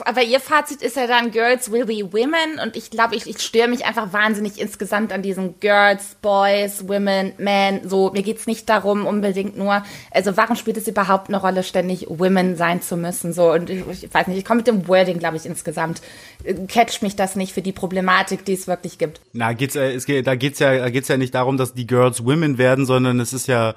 [0.05, 3.39] aber ihr Fazit ist ja dann Girls will be women und ich glaube, ich, ich
[3.39, 7.89] störe mich einfach wahnsinnig insgesamt an diesen Girls, Boys, Women, Men.
[7.89, 12.07] So, mir geht's nicht darum unbedingt nur, also warum spielt es überhaupt eine Rolle, ständig
[12.09, 13.33] Women sein zu müssen?
[13.33, 16.03] So, und ich, ich weiß nicht, ich komme mit dem Wording, glaube ich, insgesamt.
[16.67, 19.21] Catcht mich das nicht für die Problematik, die es wirklich gibt.
[19.33, 22.59] Na, geht's, äh, es geht, da geht's ja, ja nicht darum, dass die Girls Women
[22.59, 23.77] werden, sondern es ist ja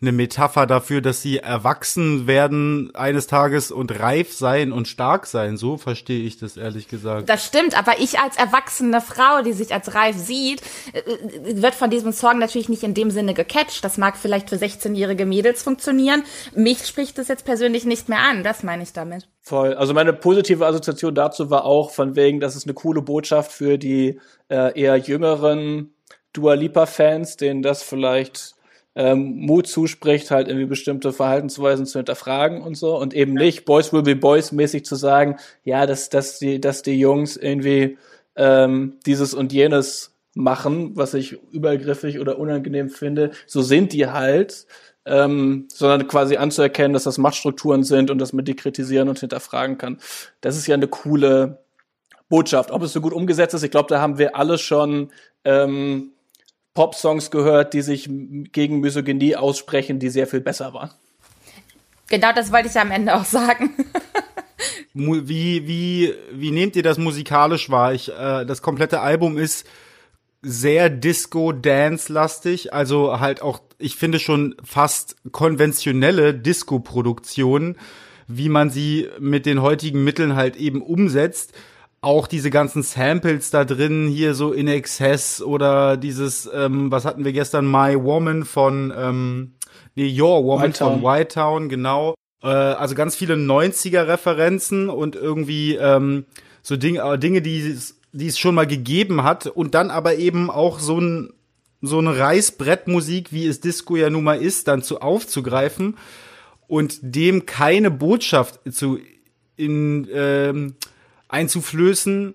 [0.00, 5.56] eine Metapher dafür, dass sie erwachsen werden eines Tages und reif sein und stark sein.
[5.56, 7.28] So verstehe ich das ehrlich gesagt.
[7.28, 10.60] Das stimmt, aber ich als erwachsene Frau, die sich als reif sieht,
[10.92, 13.84] äh, wird von diesem Song natürlich nicht in dem Sinne gecatcht.
[13.84, 16.24] Das mag vielleicht für 16-jährige Mädels funktionieren.
[16.54, 18.42] Mich spricht das jetzt persönlich nicht mehr an.
[18.42, 19.28] Das meine ich damit.
[19.40, 19.74] Voll.
[19.74, 23.78] Also meine positive Assoziation dazu war auch von wegen, das ist eine coole Botschaft für
[23.78, 25.94] die äh, eher jüngeren
[26.32, 28.55] Dua Lipa Fans, denen das vielleicht
[28.96, 33.92] ähm, Mut zuspricht, halt irgendwie bestimmte Verhaltensweisen zu hinterfragen und so und eben nicht Boys
[33.92, 37.98] will be Boys mäßig zu sagen, ja, dass, dass, die, dass die Jungs irgendwie
[38.36, 44.66] ähm, dieses und jenes machen, was ich übergriffig oder unangenehm finde, so sind die halt,
[45.04, 49.78] ähm, sondern quasi anzuerkennen, dass das Machtstrukturen sind und dass man die kritisieren und hinterfragen
[49.78, 49.98] kann.
[50.40, 51.58] Das ist ja eine coole
[52.28, 52.70] Botschaft.
[52.70, 55.10] Ob es so gut umgesetzt ist, ich glaube, da haben wir alle schon
[55.44, 56.12] ähm,
[56.76, 58.08] Pop-Songs gehört, die sich
[58.52, 60.90] gegen Misogynie aussprechen, die sehr viel besser waren.
[62.08, 63.70] Genau das wollte ich ja am Ende auch sagen.
[64.94, 67.92] wie, wie, wie nehmt ihr das musikalisch wahr?
[67.92, 69.66] Ich, äh, das komplette Album ist
[70.42, 77.76] sehr Disco-Dance-lastig, also halt auch, ich finde schon fast konventionelle Disco-Produktionen
[78.28, 81.52] wie man sie mit den heutigen Mitteln halt eben umsetzt.
[82.00, 87.24] Auch diese ganzen Samples da drin, hier so in Excess oder dieses, ähm, was hatten
[87.24, 89.54] wir gestern, My Woman von, ähm,
[89.94, 92.14] nee, Your Woman White von White Town, genau.
[92.42, 96.26] Äh, also ganz viele 90er-Referenzen und irgendwie ähm,
[96.62, 97.76] so Ding, äh, Dinge, die
[98.16, 101.32] die es schon mal gegeben hat und dann aber eben auch so ein
[101.82, 105.98] so eine Reißbrettmusik, wie es Disco ja nun mal ist, dann zu aufzugreifen
[106.66, 108.98] und dem keine Botschaft zu
[109.56, 110.76] in, ähm,
[111.28, 112.34] einzuflößen.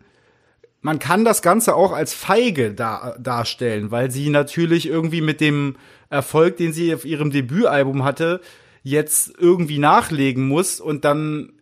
[0.81, 5.75] Man kann das Ganze auch als feige da, darstellen, weil sie natürlich irgendwie mit dem
[6.09, 8.41] Erfolg, den sie auf ihrem Debütalbum hatte,
[8.83, 11.53] jetzt irgendwie nachlegen muss und dann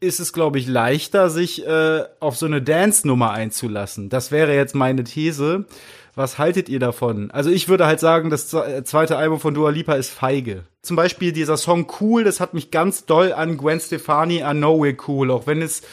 [0.00, 4.08] ist es, glaube ich, leichter, sich äh, auf so eine Dance-Nummer einzulassen.
[4.08, 5.66] Das wäre jetzt meine These.
[6.14, 7.30] Was haltet ihr davon?
[7.30, 10.64] Also ich würde halt sagen, das zweite Album von Dua Lipa ist feige.
[10.82, 14.82] Zum Beispiel dieser Song Cool, das hat mich ganz doll an Gwen Stefani, I Know
[14.82, 15.84] We're Cool, auch wenn es äh,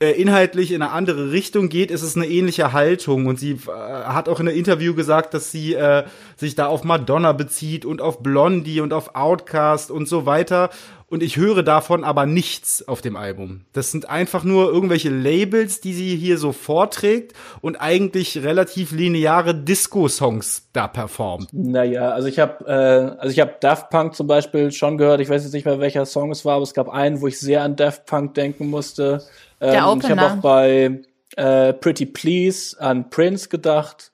[0.00, 3.26] inhaltlich in eine andere Richtung geht, ist es eine ähnliche Haltung.
[3.26, 6.04] Und sie äh, hat auch in einem Interview gesagt, dass sie äh,
[6.36, 10.70] sich da auf Madonna bezieht und auf Blondie und auf Outcast und so weiter
[11.14, 13.60] und ich höre davon aber nichts auf dem Album.
[13.72, 19.54] Das sind einfach nur irgendwelche Labels, die sie hier so vorträgt und eigentlich relativ lineare
[19.54, 21.50] Disco-Songs da performt.
[21.52, 25.20] Naja, also ich habe äh, also ich habe Daft Punk zum Beispiel schon gehört.
[25.20, 27.38] Ich weiß jetzt nicht mehr welcher Song es war, aber es gab einen, wo ich
[27.38, 29.22] sehr an Daft Punk denken musste.
[29.60, 30.00] Ähm.
[30.02, 31.02] Ich habe auch bei
[31.36, 34.12] äh, Pretty Please an Prince gedacht,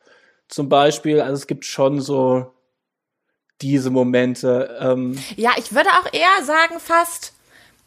[0.48, 1.20] zum Beispiel.
[1.20, 2.52] Also es gibt schon so
[3.60, 4.78] diese Momente.
[4.80, 5.18] Ähm.
[5.36, 7.34] Ja, ich würde auch eher sagen, fast.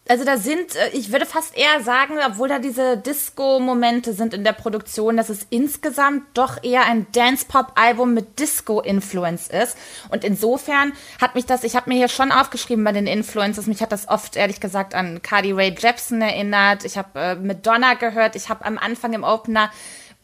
[0.05, 4.43] Also da sind, äh, ich würde fast eher sagen, obwohl da diese Disco-Momente sind in
[4.43, 9.77] der Produktion, dass es insgesamt doch eher ein Dance-Pop-Album mit Disco-Influence ist.
[10.09, 13.81] Und insofern hat mich das, ich habe mir hier schon aufgeschrieben bei den Influences, mich
[13.81, 16.83] hat das oft ehrlich gesagt an Cardi Ray Jepsen erinnert.
[16.83, 19.71] Ich habe äh, Madonna gehört, ich habe am Anfang im Opener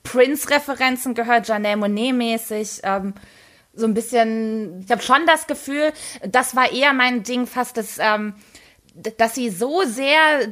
[0.04, 2.82] Prince-Referenzen gehört, Janelle Monet-mäßig.
[2.84, 3.14] Ähm,
[3.74, 5.94] so ein bisschen, ich habe schon das Gefühl,
[6.28, 8.34] das war eher mein Ding fast, dass, ähm,
[9.18, 10.48] dass sie so sehr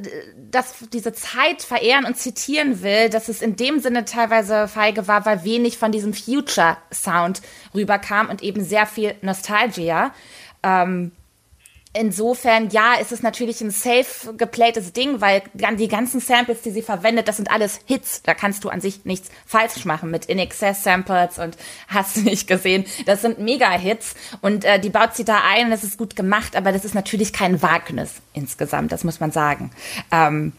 [0.49, 5.25] dass diese Zeit verehren und zitieren will, dass es in dem Sinne teilweise feige war,
[5.25, 7.41] weil wenig von diesem Future-Sound
[7.73, 10.13] rüberkam und eben sehr viel Nostalgia.
[10.63, 11.11] Ähm,
[11.93, 16.81] insofern, ja, ist es natürlich ein safe geplaytes Ding, weil die ganzen Samples, die sie
[16.81, 18.21] verwendet, das sind alles Hits.
[18.23, 22.21] Da kannst du an sich nichts falsch machen mit In Excess Samples und hast du
[22.21, 22.85] nicht gesehen.
[23.05, 26.55] Das sind Mega-Hits und äh, die baut sie da ein und das ist gut gemacht,
[26.55, 29.71] aber das ist natürlich kein Wagnis insgesamt, das muss man sagen.
[30.11, 30.53] Ähm,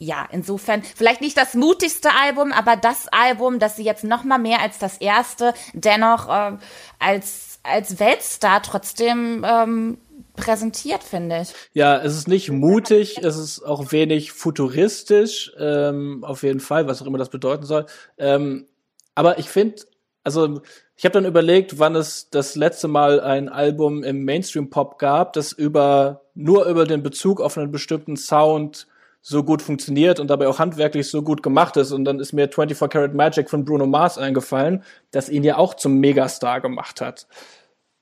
[0.00, 4.38] ja, insofern vielleicht nicht das mutigste Album, aber das Album, das sie jetzt noch mal
[4.38, 6.56] mehr als das erste dennoch äh,
[7.00, 9.98] als als Weltstar trotzdem ähm,
[10.36, 11.54] präsentiert, finde ich.
[11.72, 17.02] Ja, es ist nicht mutig, es ist auch wenig futuristisch, ähm, auf jeden Fall, was
[17.02, 17.86] auch immer das bedeuten soll.
[18.16, 18.66] Ähm,
[19.14, 19.82] aber ich finde,
[20.24, 20.60] also
[20.96, 25.52] ich habe dann überlegt, wann es das letzte Mal ein Album im Mainstream-Pop gab, das
[25.52, 28.86] über nur über den Bezug auf einen bestimmten Sound
[29.20, 31.92] so gut funktioniert und dabei auch handwerklich so gut gemacht ist.
[31.92, 35.74] Und dann ist mir 24 Karat Magic von Bruno Mars eingefallen, das ihn ja auch
[35.74, 37.26] zum Megastar gemacht hat.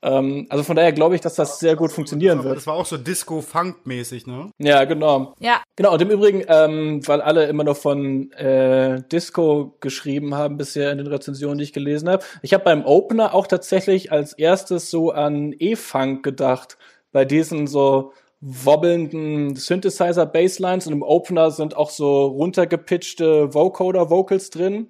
[0.01, 2.57] Ähm, also von daher glaube ich, dass das sehr gut funktionieren wird.
[2.57, 4.51] Das war auch so Disco-Funk-mäßig, ne?
[4.59, 5.33] Ja, genau.
[5.39, 5.61] Ja.
[5.75, 10.91] Genau, und im Übrigen, ähm, weil alle immer noch von äh, Disco geschrieben haben bisher
[10.91, 12.23] in den Rezensionen, die ich gelesen habe.
[12.41, 16.77] Ich habe beim Opener auch tatsächlich als erstes so an E-Funk gedacht.
[17.11, 24.89] Bei diesen so wobbelnden Synthesizer-Basslines und im Opener sind auch so runtergepitchte Vocoder-Vocals drin.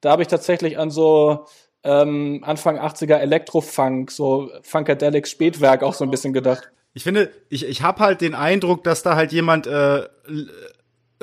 [0.00, 1.46] Da habe ich tatsächlich an so
[1.88, 6.70] ähm, Anfang 80er Elektrofunk, so Funkadelic Spätwerk auch so ein bisschen gedacht.
[6.92, 10.02] Ich finde, ich, ich habe halt den Eindruck, dass da halt jemand äh,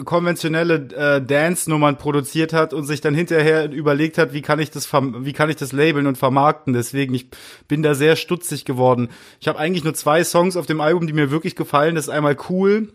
[0.04, 4.92] konventionelle äh, Dance-Nummern produziert hat und sich dann hinterher überlegt hat, wie kann ich das
[4.92, 6.74] wie kann ich das labeln und vermarkten.
[6.74, 7.30] Deswegen ich
[7.68, 9.10] bin da sehr stutzig geworden.
[9.40, 11.96] Ich habe eigentlich nur zwei Songs auf dem Album, die mir wirklich gefallen.
[11.96, 12.90] Das ist einmal cool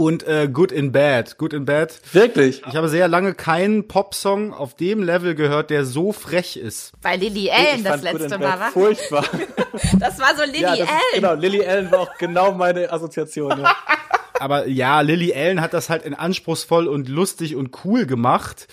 [0.00, 1.36] und äh, Good in Bad.
[1.36, 2.00] Good in Bad.
[2.14, 2.62] Wirklich?
[2.66, 6.92] Ich habe sehr lange keinen Popsong auf dem Level gehört, der so frech ist.
[7.02, 8.70] Weil Lily Allen das letzte Mal war.
[8.70, 9.26] Furchtbar.
[9.98, 10.80] das war so Lily ja, Allen.
[10.80, 13.60] Ist, genau, Lily Allen war auch genau meine Assoziation.
[13.60, 13.76] Ja.
[14.40, 18.68] Aber ja, Lily Allen hat das halt in anspruchsvoll und lustig und cool gemacht.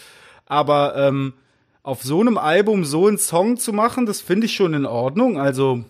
[0.45, 1.33] Aber ähm,
[1.83, 5.37] auf so einem Album so einen Song zu machen, das finde ich schon in Ordnung.
[5.37, 5.83] Also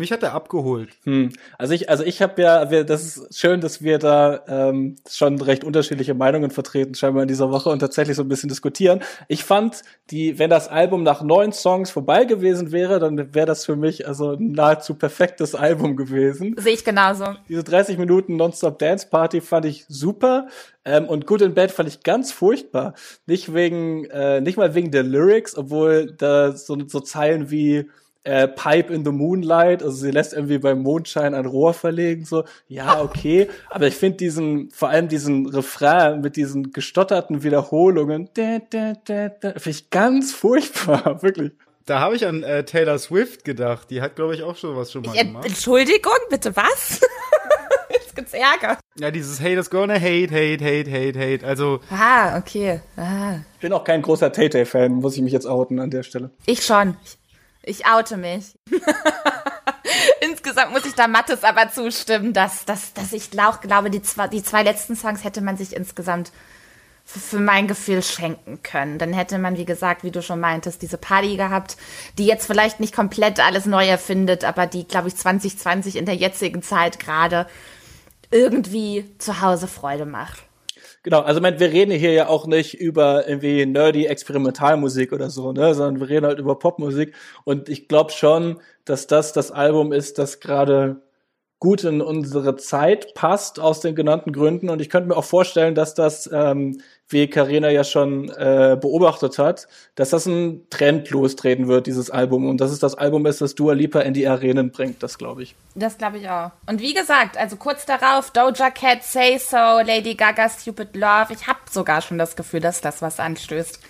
[0.00, 0.88] Mich hat er abgeholt.
[1.04, 1.30] Hm.
[1.58, 5.38] Also ich, also ich habe ja, wir, das ist schön, dass wir da ähm, schon
[5.42, 9.00] recht unterschiedliche Meinungen vertreten, scheinbar in dieser Woche und tatsächlich so ein bisschen diskutieren.
[9.28, 13.66] Ich fand, die, wenn das Album nach neun Songs vorbei gewesen wäre, dann wäre das
[13.66, 16.54] für mich also ein nahezu perfektes Album gewesen.
[16.56, 17.34] Sehe ich genauso.
[17.50, 20.48] Diese 30 Minuten Nonstop Dance Party fand ich super.
[20.86, 22.94] Ähm, und Good in Bad fand ich ganz furchtbar.
[23.26, 27.90] Nicht wegen, äh, nicht mal wegen der Lyrics, obwohl da so, so Zeilen wie
[28.24, 32.44] äh, Pipe in the Moonlight, also sie lässt irgendwie beim Mondschein ein Rohr verlegen, so,
[32.68, 38.58] ja, okay, aber ich finde diesen, vor allem diesen Refrain mit diesen gestotterten Wiederholungen, da,
[38.70, 41.52] da, da, da, finde ich ganz furchtbar, wirklich.
[41.86, 44.92] Da habe ich an äh, Taylor Swift gedacht, die hat, glaube ich, auch schon was
[44.92, 45.46] schon mal Ja, gemacht.
[45.46, 47.00] Entschuldigung, bitte was?
[47.90, 48.78] Jetzt gibt's Ärger.
[48.98, 52.80] Ja, dieses Haters gonna hate, hate, hate, hate, hate, also Ah, okay.
[52.96, 53.36] Ah.
[53.54, 56.30] Ich bin auch kein großer Tay-Tay-Fan, muss ich mich jetzt outen an der Stelle.
[56.46, 56.96] Ich schon.
[57.04, 57.18] Ich
[57.86, 58.58] oute mich.
[60.20, 64.28] Insgesamt muss ich da Mattes aber zustimmen, dass, dass, dass ich auch glaube, die zwei,
[64.28, 66.32] die zwei letzten Songs hätte man sich insgesamt
[67.04, 68.98] für mein Gefühl schenken können.
[68.98, 71.76] Dann hätte man, wie gesagt, wie du schon meintest, diese Party gehabt,
[72.18, 76.14] die jetzt vielleicht nicht komplett alles neu erfindet, aber die, glaube ich, 2020 in der
[76.14, 77.46] jetzigen Zeit gerade
[78.30, 80.44] irgendwie zu Hause Freude macht.
[81.02, 85.52] Genau, also mein, wir reden hier ja auch nicht über irgendwie nerdy Experimentalmusik oder so,
[85.52, 87.14] ne, sondern wir reden halt über Popmusik.
[87.44, 91.00] Und ich glaube schon, dass das das Album ist, das gerade
[91.58, 94.68] gut in unsere Zeit passt aus den genannten Gründen.
[94.70, 96.80] Und ich könnte mir auch vorstellen, dass das, ähm,
[97.12, 102.48] wie Karina ja schon äh, beobachtet hat, dass das ein Trend lostreten wird, dieses Album
[102.48, 105.42] und dass es das Album ist, das Dua Lipa in die Arenen bringt, das glaube
[105.42, 105.54] ich.
[105.74, 106.50] Das glaube ich auch.
[106.66, 111.32] Und wie gesagt, also kurz darauf, Doja Cat, Say So, Lady Gaga, Stupid Love.
[111.32, 113.80] Ich habe sogar schon das Gefühl, dass das was anstößt.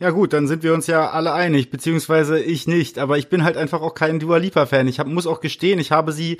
[0.00, 2.98] Ja gut, dann sind wir uns ja alle einig, beziehungsweise ich nicht.
[2.98, 4.88] Aber ich bin halt einfach auch kein Dua Lipa-Fan.
[4.88, 6.38] Ich hab, muss auch gestehen, ich habe sie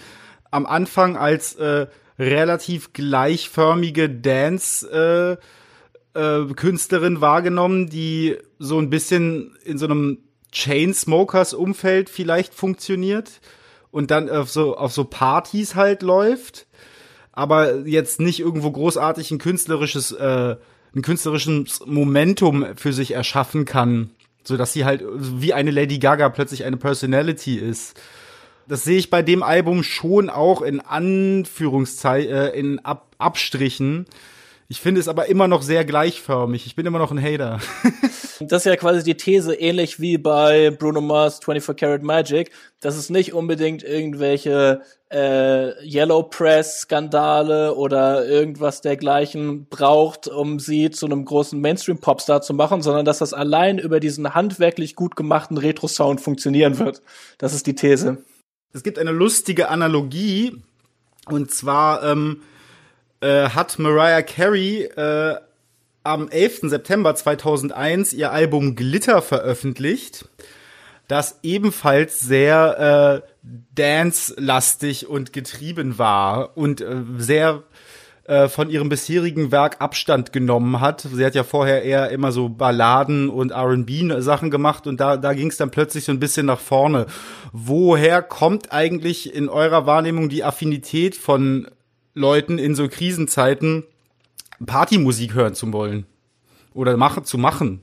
[0.51, 1.87] am Anfang als äh,
[2.19, 5.45] relativ gleichförmige Dance äh,
[6.15, 10.19] äh, Künstlerin wahrgenommen, die so ein bisschen in so einem
[10.53, 13.41] Chainsmokers-Umfeld vielleicht funktioniert
[13.91, 16.67] und dann auf so, auf so Partys halt läuft,
[17.33, 20.57] aber jetzt nicht irgendwo großartig ein künstlerisches äh,
[20.95, 24.11] ein künstlerisches Momentum für sich erschaffen kann,
[24.45, 28.01] so dass sie halt wie eine Lady Gaga plötzlich eine Personality ist.
[28.69, 34.07] Das sehe ich bei dem Album schon auch in Anführungszeichen, äh, in Ab Abstrichen.
[34.75, 36.67] Ich finde es aber immer noch sehr gleichförmig.
[36.67, 37.61] Ich bin immer noch ein Hater.
[38.41, 42.97] Das ist ja quasi die These, ähnlich wie bei Bruno Mars 24 Karat Magic, dass
[42.97, 51.07] es nicht unbedingt irgendwelche äh, Yellow Press Skandale oder irgendwas dergleichen braucht, um sie zu
[51.07, 55.57] einem großen Mainstream Popstar zu machen, sondern dass das allein über diesen handwerklich gut gemachten
[55.57, 57.03] Retro Sound funktionieren wird.
[57.39, 58.19] Das ist die These.
[58.73, 60.61] Es gibt eine lustige Analogie
[61.31, 62.43] und zwar ähm,
[63.25, 65.37] äh, hat Mariah Carey äh,
[66.03, 66.61] am 11.
[66.65, 70.29] September 2001 ihr Album Glitter veröffentlicht,
[71.09, 73.29] das ebenfalls sehr äh,
[73.75, 77.63] dance-lastig und getrieben war und äh, sehr
[78.25, 81.01] äh, von ihrem bisherigen Werk Abstand genommen hat.
[81.01, 85.49] Sie hat ja vorher eher immer so Balladen und R&B-Sachen gemacht und da, da ging
[85.49, 87.07] es dann plötzlich so ein bisschen nach vorne.
[87.53, 91.69] Woher kommt eigentlich in eurer Wahrnehmung die Affinität von
[92.15, 93.85] Leuten in so Krisenzeiten
[94.65, 96.07] Partymusik hören zu wollen
[96.73, 97.83] oder machen zu machen.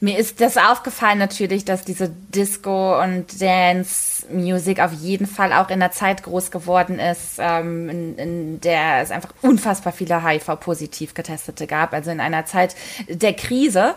[0.00, 5.70] Mir ist das aufgefallen natürlich, dass diese Disco und Dance Music auf jeden Fall auch
[5.70, 11.14] in der Zeit groß geworden ist, ähm, in, in der es einfach unfassbar viele HIV-positiv
[11.14, 12.74] getestete gab, also in einer Zeit
[13.08, 13.94] der Krise.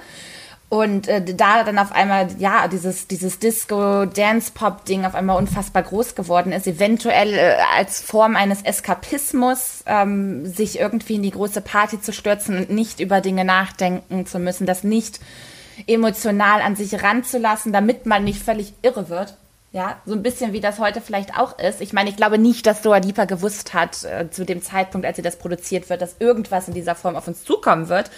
[0.67, 6.51] Und äh, da dann auf einmal, ja, dieses, dieses Disco-Dance-Pop-Ding auf einmal unfassbar groß geworden
[6.51, 12.12] ist, eventuell äh, als Form eines Eskapismus, ähm, sich irgendwie in die große Party zu
[12.12, 15.19] stürzen und nicht über Dinge nachdenken zu müssen, das nicht
[15.88, 19.36] emotional an sich ranzulassen, damit man nicht völlig irre wird.
[19.75, 21.81] Ja, so ein bisschen wie das heute vielleicht auch ist.
[21.81, 25.17] Ich meine, ich glaube nicht, dass Dua Lipa gewusst hat, äh, zu dem Zeitpunkt, als
[25.17, 28.09] sie das produziert wird, dass irgendwas in dieser Form auf uns zukommen wird.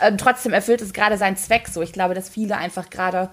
[0.00, 1.82] Ähm, trotzdem erfüllt es gerade seinen Zweck so.
[1.82, 3.28] Ich glaube, dass viele einfach gerade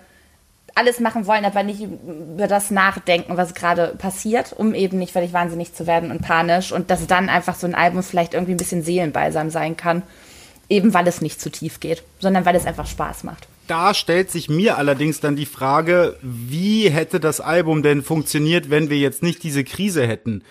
[0.76, 5.32] alles machen wollen, aber nicht über das nachdenken, was gerade passiert, um eben nicht völlig
[5.32, 6.74] wahnsinnig zu werden und panisch.
[6.74, 10.04] Und dass dann einfach so ein Album vielleicht irgendwie ein bisschen seelenbalsam sein kann.
[10.68, 14.32] Eben weil es nicht zu tief geht, sondern weil es einfach Spaß macht da stellt
[14.32, 19.22] sich mir allerdings dann die Frage, wie hätte das Album denn funktioniert, wenn wir jetzt
[19.22, 20.44] nicht diese Krise hätten?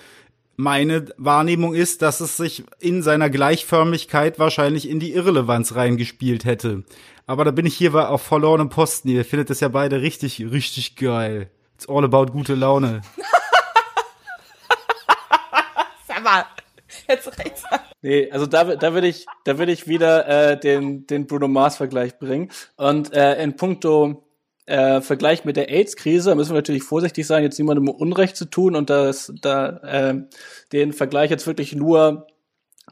[0.57, 6.85] Meine Wahrnehmung ist, dass es sich in seiner Gleichförmigkeit wahrscheinlich in die Irrelevanz reingespielt hätte.
[7.27, 9.09] Aber da bin ich hier auf verlorenem Posten.
[9.09, 11.51] Ihr findet das ja beide richtig, richtig geil.
[11.75, 13.03] It's all about gute Laune.
[16.09, 16.45] Sag mal,
[17.09, 17.63] jetzt rechts.
[18.01, 22.19] Nee, also da, da würde ich, da würde ich wieder äh, den, den Bruno Mars-Vergleich
[22.19, 22.51] bringen.
[22.77, 24.25] Und äh, in puncto
[24.67, 28.77] äh, Vergleich mit der AIDS-Krise müssen wir natürlich vorsichtig sein, jetzt niemandem Unrecht zu tun
[28.77, 30.15] und das, da äh,
[30.73, 32.27] den Vergleich jetzt wirklich nur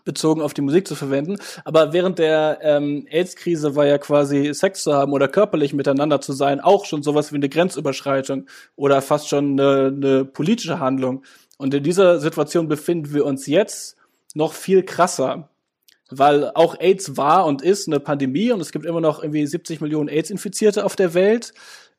[0.04, 1.36] bezogen auf die Musik zu verwenden.
[1.64, 6.32] Aber während der ähm, AIDS-Krise war ja quasi Sex zu haben oder körperlich miteinander zu
[6.32, 11.24] sein auch schon sowas wie eine Grenzüberschreitung oder fast schon eine, eine politische Handlung.
[11.59, 13.96] Und in dieser Situation befinden wir uns jetzt
[14.37, 15.51] noch viel krasser.
[16.09, 19.80] Weil auch AIDS war und ist eine Pandemie und es gibt immer noch irgendwie 70
[19.80, 21.53] Millionen AIDS-Infizierte auf der Welt.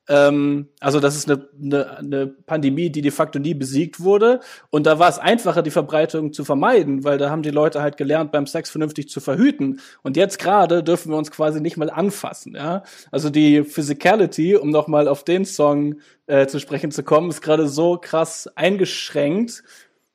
[0.08, 4.40] Ähm, also das ist eine, eine, eine Pandemie, die de facto nie besiegt wurde.
[4.70, 7.98] Und da war es einfacher, die Verbreitung zu vermeiden, weil da haben die Leute halt
[7.98, 9.82] gelernt, beim Sex vernünftig zu verhüten.
[10.04, 12.56] Und jetzt gerade dürfen wir uns quasi nicht mal anfassen.
[12.56, 12.84] Ja?
[13.12, 15.96] Also die Physicality, um nochmal auf den Song
[16.28, 19.64] äh, zu sprechen zu kommen, ist gerade so krass eingeschränkt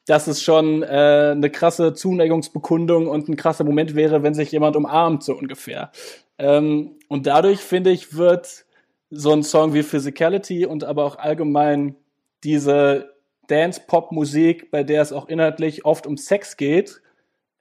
[0.06, 4.76] dass es schon äh, eine krasse Zuneigungsbekundung und ein krasser Moment wäre, wenn sich jemand
[4.76, 5.92] umarmt, so ungefähr.
[6.38, 8.64] Ähm, und dadurch, finde ich, wird
[9.10, 11.96] so ein Song wie Physicality und aber auch allgemein
[12.42, 13.14] diese
[13.46, 17.02] Dance-Pop-Musik, bei der es auch inhaltlich oft um Sex geht,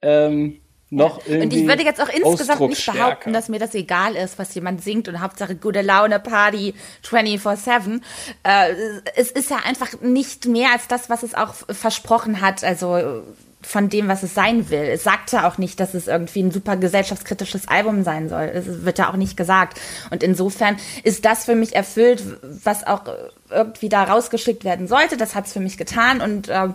[0.00, 0.61] ähm,
[0.92, 1.42] noch irgendwie.
[1.42, 4.82] Und ich würde jetzt auch insgesamt nicht behaupten, dass mir das egal ist, was jemand
[4.82, 6.74] singt und Hauptsache gute Laune, Party
[7.04, 8.00] 24-7.
[8.42, 8.74] Äh,
[9.16, 12.62] es ist ja einfach nicht mehr als das, was es auch versprochen hat.
[12.62, 13.22] Also
[13.62, 14.82] von dem, was es sein will.
[14.82, 18.50] Es sagt ja auch nicht, dass es irgendwie ein super gesellschaftskritisches Album sein soll.
[18.52, 19.80] Es wird ja auch nicht gesagt.
[20.10, 23.02] Und insofern ist das für mich erfüllt, was auch
[23.50, 25.16] irgendwie da rausgeschickt werden sollte.
[25.16, 26.68] Das hat es für mich getan und äh,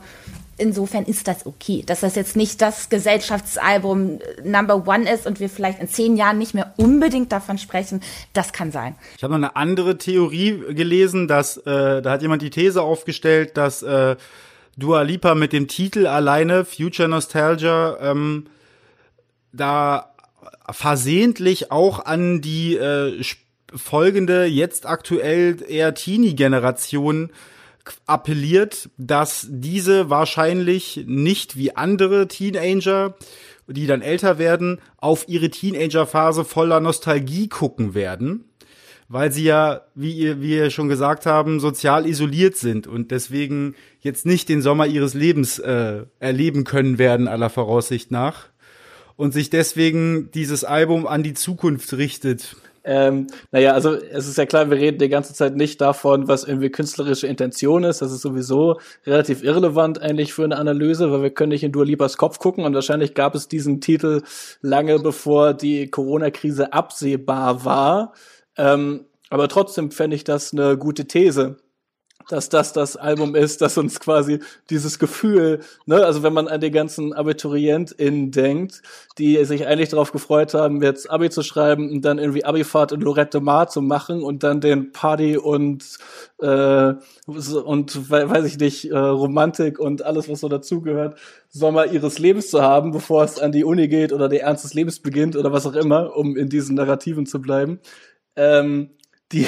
[0.57, 1.83] insofern ist das okay.
[1.85, 6.37] Dass das jetzt nicht das Gesellschaftsalbum Number One ist und wir vielleicht in zehn Jahren
[6.37, 8.01] nicht mehr unbedingt davon sprechen,
[8.33, 8.95] das kann sein.
[9.15, 13.57] Ich habe noch eine andere Theorie gelesen, dass äh, da hat jemand die These aufgestellt,
[13.57, 14.15] dass äh,
[14.77, 18.45] Dua Lipa mit dem Titel alleine Future Nostalgia ähm,
[19.51, 20.13] da
[20.69, 23.23] versehentlich auch an die äh,
[23.73, 27.31] folgende jetzt aktuell eher Teenie-Generation
[28.05, 33.15] appelliert, dass diese wahrscheinlich nicht wie andere Teenager,
[33.67, 38.45] die dann älter werden, auf ihre Teenager-Phase voller Nostalgie gucken werden,
[39.09, 43.75] weil sie ja, wie ihr, wie ihr schon gesagt haben, sozial isoliert sind und deswegen
[43.99, 48.47] jetzt nicht den Sommer ihres Lebens äh, erleben können werden, aller Voraussicht nach.
[49.15, 52.55] Und sich deswegen dieses Album an die Zukunft richtet.
[52.89, 56.45] Ähm, naja, also es ist ja klar, wir reden die ganze Zeit nicht davon, was
[56.45, 58.01] irgendwie künstlerische Intention ist.
[58.01, 61.83] Das ist sowieso relativ irrelevant eigentlich für eine Analyse, weil wir können nicht in Dua
[61.83, 64.21] Lipas Kopf gucken und wahrscheinlich gab es diesen Titel
[64.61, 68.13] lange bevor die Corona-Krise absehbar war.
[68.55, 71.57] Ähm, aber trotzdem fände ich das eine gute These
[72.30, 76.61] dass das das Album ist, das uns quasi dieses Gefühl, ne, also wenn man an
[76.61, 78.82] die ganzen AbiturientInnen denkt,
[79.17, 83.01] die sich eigentlich darauf gefreut haben, jetzt Abi zu schreiben und dann irgendwie Abifahrt in
[83.01, 85.97] Lorette Mar zu machen und dann den Party und
[86.39, 86.93] äh,
[87.25, 91.17] und weiß ich nicht, äh, Romantik und alles, was so dazugehört,
[91.49, 94.73] Sommer ihres Lebens zu haben, bevor es an die Uni geht oder der Ernst des
[94.73, 97.80] Lebens beginnt oder was auch immer, um in diesen Narrativen zu bleiben.
[98.36, 98.91] Ähm,
[99.32, 99.45] die,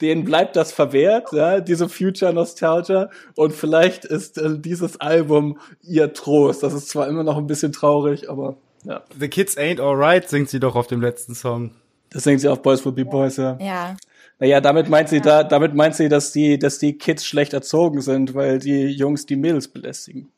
[0.00, 3.10] denen bleibt das verwehrt, ja, diese Future Nostalgia.
[3.34, 6.62] Und vielleicht ist äh, dieses Album ihr Trost.
[6.62, 9.02] Das ist zwar immer noch ein bisschen traurig, aber ja.
[9.18, 11.72] The Kids Ain't Alright singt sie doch auf dem letzten Song.
[12.10, 13.58] Das singt sie auf Boys Will Be Boys, ja.
[13.60, 13.96] Ja.
[14.38, 18.00] Naja, damit meint sie da, damit meint sie, dass die, dass die Kids schlecht erzogen
[18.00, 20.30] sind, weil die Jungs die Mädels belästigen.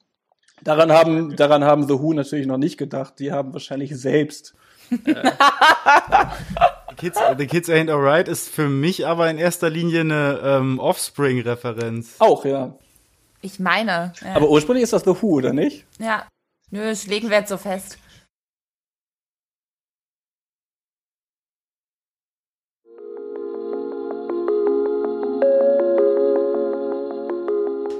[0.62, 3.14] Daran haben, daran haben The Who natürlich noch nicht gedacht.
[3.18, 4.54] Die haben wahrscheinlich selbst.
[5.04, 5.14] Äh,
[6.96, 12.16] Kids, The Kids Ain't Alright ist für mich aber in erster Linie eine ähm, Offspring-Referenz.
[12.18, 12.74] Auch, ja.
[13.42, 14.12] Ich meine.
[14.22, 14.34] Ja.
[14.34, 15.84] Aber ursprünglich ist das The Who, oder nicht?
[15.98, 16.26] Ja.
[16.70, 17.98] Nö, das legen wir jetzt so fest.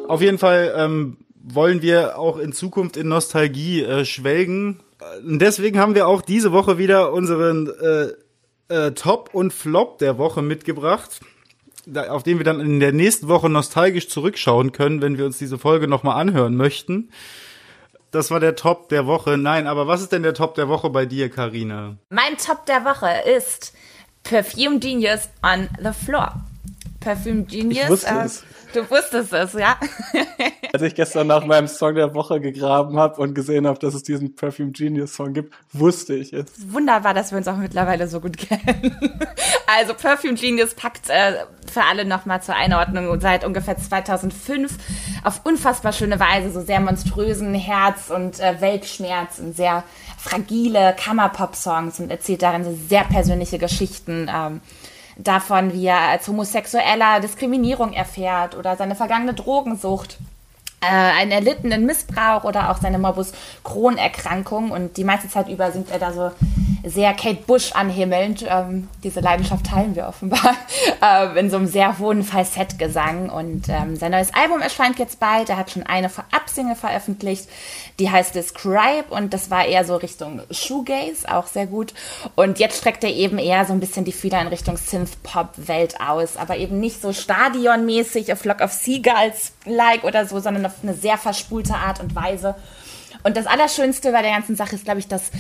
[0.08, 4.80] Auf jeden Fall ähm, wollen wir auch in Zukunft in Nostalgie äh, schwelgen.
[5.24, 8.12] Und deswegen haben wir auch diese Woche wieder unseren äh,
[8.68, 11.20] äh, Top und Flop der Woche mitgebracht,
[12.08, 15.58] auf den wir dann in der nächsten Woche nostalgisch zurückschauen können, wenn wir uns diese
[15.58, 17.10] Folge nochmal anhören möchten.
[18.10, 19.36] Das war der Top der Woche.
[19.36, 21.96] Nein, aber was ist denn der Top der Woche bei dir, Karina?
[22.08, 23.74] Mein Top der Woche ist
[24.22, 26.34] Perfume Genius on the Floor.
[27.06, 27.84] Perfume Genius.
[27.84, 28.42] Ich wusste äh, es.
[28.74, 29.78] Du wusstest es, ja.
[30.72, 34.02] Als ich gestern nach meinem Song der Woche gegraben habe und gesehen habe, dass es
[34.02, 36.46] diesen Perfume Genius Song gibt, wusste ich es.
[36.72, 38.96] Wunderbar, dass wir uns auch mittlerweile so gut kennen.
[39.68, 44.72] Also Perfume Genius packt äh, für alle nochmal zur Einordnung seit ungefähr 2005
[45.24, 49.82] auf unfassbar schöne Weise so sehr monströsen Herz- und äh, Weltschmerz und sehr
[50.18, 54.30] fragile Kammerpop-Songs und erzählt darin so sehr persönliche Geschichten.
[54.32, 54.60] Ähm,
[55.16, 60.18] davon, wie er als Homosexueller Diskriminierung erfährt oder seine vergangene Drogensucht
[60.80, 63.32] äh, einen erlittenen Missbrauch oder auch seine Morbus
[63.64, 64.70] Crohn-Erkrankung.
[64.70, 66.30] Und die meiste Zeit über singt er da so
[66.84, 68.44] sehr Kate Bush anhimmelnd.
[68.48, 70.54] Ähm, diese Leidenschaft teilen wir offenbar
[71.02, 73.30] äh, in so einem sehr hohen Falsettgesang.
[73.30, 75.48] Und ähm, sein neues Album erscheint jetzt bald.
[75.48, 77.48] Er hat schon eine Vorabsingle veröffentlicht,
[77.98, 81.94] die heißt Describe und das war eher so Richtung Shoegaze, auch sehr gut.
[82.34, 86.36] Und jetzt streckt er eben eher so ein bisschen die Fühler in Richtung Synth-Pop-Welt aus,
[86.36, 91.18] aber eben nicht so stadionmäßig, a Flock of Seagulls-like oder so, sondern auf eine sehr
[91.18, 92.54] verspulte Art und Weise.
[93.26, 95.32] Und das Allerschönste bei der ganzen Sache ist, glaube ich, das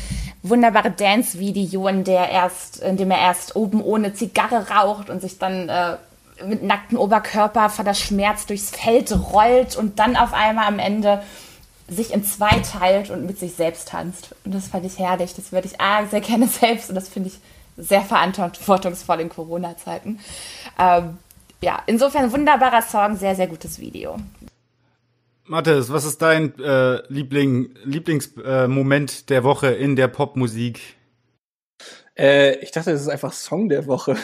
[0.42, 5.96] wunderbare Dance-Video, in, in dem er erst oben ohne Zigarre raucht und sich dann äh,
[6.44, 11.22] mit nacktem Oberkörper vor der Schmerz durchs Feld rollt und dann auf einmal am Ende
[11.86, 14.34] sich in zwei teilt und mit sich selbst tanzt.
[14.44, 15.34] Und das fand ich herrlich.
[15.34, 17.38] Das würde ich ah, sehr gerne selbst und das finde ich
[17.76, 20.18] sehr verantwortungsvoll in Corona-Zeiten.
[20.76, 21.18] Ähm,
[21.60, 24.16] ja, insofern wunderbarer Song, sehr, sehr gutes Video.
[25.48, 30.80] Mathis, was ist dein äh, Liebling, Lieblingsmoment äh, der Woche in der Popmusik?
[32.18, 34.16] Äh, ich dachte, das ist einfach Song der Woche.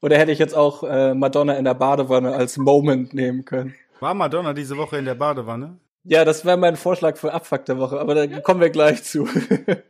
[0.00, 3.74] Oder hätte ich jetzt auch äh, Madonna in der Badewanne als Moment nehmen können?
[4.00, 5.78] War Madonna diese Woche in der Badewanne?
[6.04, 9.28] Ja, das wäre mein Vorschlag für Abfuck der Woche, aber da kommen wir gleich zu.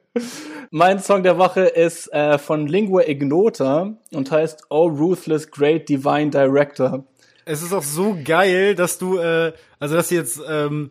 [0.70, 6.30] mein Song der Woche ist äh, von Lingua Ignota und heißt Oh Ruthless Great Divine
[6.30, 7.04] Director
[7.48, 10.90] es ist auch so geil, dass du, äh, also dass du jetzt ähm,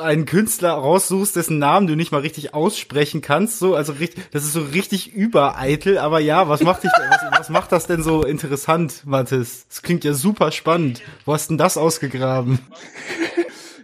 [0.00, 4.44] einen Künstler raussuchst, dessen Namen du nicht mal richtig aussprechen kannst, so, also richtig, das
[4.44, 8.24] ist so richtig übereitel, aber ja, was macht dich, was, was macht das denn so
[8.24, 9.66] interessant, Mathis?
[9.68, 11.02] Das klingt ja super spannend.
[11.26, 12.58] Wo hast denn das ausgegraben?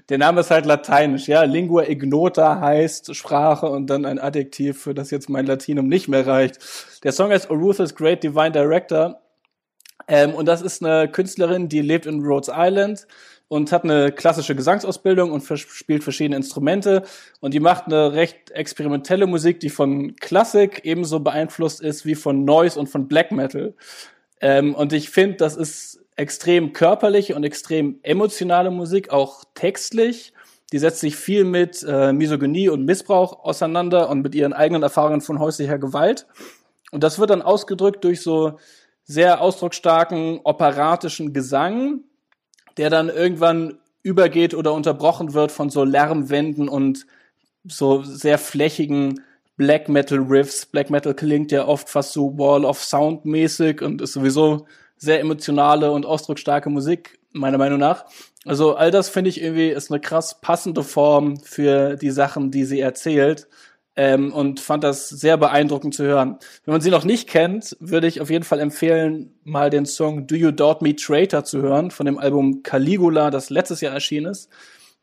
[0.08, 1.42] Der Name ist halt lateinisch, ja.
[1.42, 6.26] Lingua ignota heißt Sprache und dann ein Adjektiv, für das jetzt mein Latinum nicht mehr
[6.26, 6.58] reicht.
[7.04, 9.20] Der Song heißt Oruthus Great Divine Director
[10.08, 13.06] ähm, und das ist eine Künstlerin, die lebt in Rhodes Island
[13.48, 17.02] und hat eine klassische Gesangsausbildung und spielt verschiedene Instrumente.
[17.40, 22.44] Und die macht eine recht experimentelle Musik, die von Klassik ebenso beeinflusst ist wie von
[22.44, 23.74] Noise und von Black Metal.
[24.40, 30.32] Ähm, und ich finde, das ist extrem körperliche und extrem emotionale Musik, auch textlich.
[30.72, 35.22] Die setzt sich viel mit äh, Misogynie und Missbrauch auseinander und mit ihren eigenen Erfahrungen
[35.22, 36.26] von häuslicher Gewalt.
[36.92, 38.58] Und das wird dann ausgedrückt durch so
[39.08, 42.04] sehr ausdrucksstarken operatischen Gesang,
[42.76, 47.06] der dann irgendwann übergeht oder unterbrochen wird von so Lärmwänden und
[47.64, 49.24] so sehr flächigen
[49.56, 50.66] Black Metal Riffs.
[50.66, 54.66] Black Metal klingt ja oft fast so Wall of Sound mäßig und ist sowieso
[54.98, 58.04] sehr emotionale und ausdrucksstarke Musik, meiner Meinung nach.
[58.44, 62.64] Also all das finde ich irgendwie ist eine krass passende Form für die Sachen, die
[62.64, 63.48] sie erzählt
[63.98, 66.38] ähm, und fand das sehr beeindruckend zu hören.
[66.64, 70.28] Wenn man sie noch nicht kennt, würde ich auf jeden Fall empfehlen, mal den Song
[70.28, 74.26] Do You Doubt Me Traitor zu hören von dem Album Caligula, das letztes Jahr erschienen
[74.26, 74.50] ist.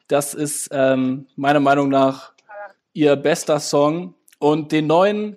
[0.08, 2.32] Das ist ähm, meiner Meinung nach
[2.94, 5.36] ihr bester Song und den neuen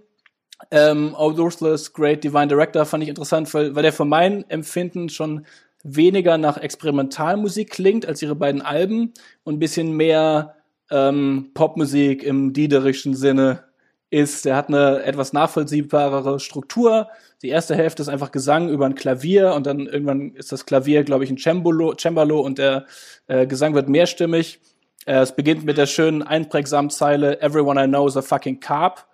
[0.71, 5.09] ähm, Oh Ruthless Great Divine Director fand ich interessant, weil, weil der für mein Empfinden
[5.09, 5.45] schon
[5.83, 10.55] weniger nach Experimentalmusik klingt als ihre beiden Alben und ein bisschen mehr
[10.91, 13.65] ähm, Popmusik im diederischen Sinne
[14.11, 14.45] ist.
[14.45, 17.09] Der hat eine etwas nachvollziehbarere Struktur.
[17.43, 21.05] Die erste Hälfte ist einfach Gesang über ein Klavier und dann irgendwann ist das Klavier,
[21.05, 22.87] glaube ich, ein Cembalo, Cembalo und der
[23.27, 24.61] äh, Gesang wird mehrstimmig.
[25.07, 29.07] Äh, es beginnt mit der schönen einprägsamen Zeile Everyone I know is a fucking carp.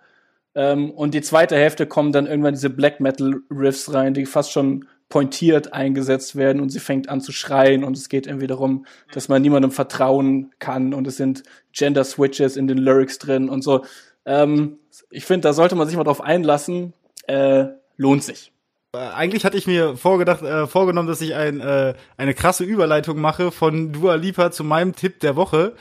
[0.55, 4.51] Ähm, und die zweite Hälfte kommen dann irgendwann diese Black Metal Riffs rein, die fast
[4.51, 8.85] schon pointiert eingesetzt werden und sie fängt an zu schreien und es geht irgendwie darum,
[9.13, 11.43] dass man niemandem vertrauen kann und es sind
[11.73, 13.85] Gender Switches in den Lyrics drin und so.
[14.25, 14.79] Ähm,
[15.11, 16.93] ich finde, da sollte man sich mal drauf einlassen.
[17.27, 18.51] Äh, lohnt sich.
[18.93, 23.19] Äh, eigentlich hatte ich mir vorgedacht, äh, vorgenommen, dass ich ein, äh, eine krasse Überleitung
[23.19, 25.75] mache von Dua Lipa zu meinem Tipp der Woche.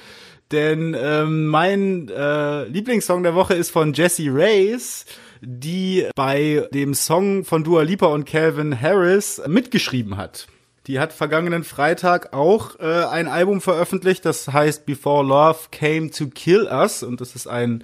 [0.53, 5.07] Denn ähm, mein äh, Lieblingssong der Woche ist von Jesse Reyes
[5.47, 10.47] die bei dem Song von Dua Lipa und Calvin Harris mitgeschrieben hat.
[10.87, 16.27] Die hat vergangenen Freitag auch äh, ein Album veröffentlicht, das heißt Before Love Came to
[16.27, 17.83] Kill Us und das ist ein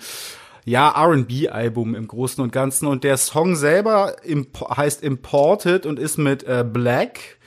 [0.65, 2.87] ja, RB-Album im Großen und Ganzen.
[2.87, 4.17] Und der Song selber
[4.77, 7.39] heißt Imported und ist mit äh, Black.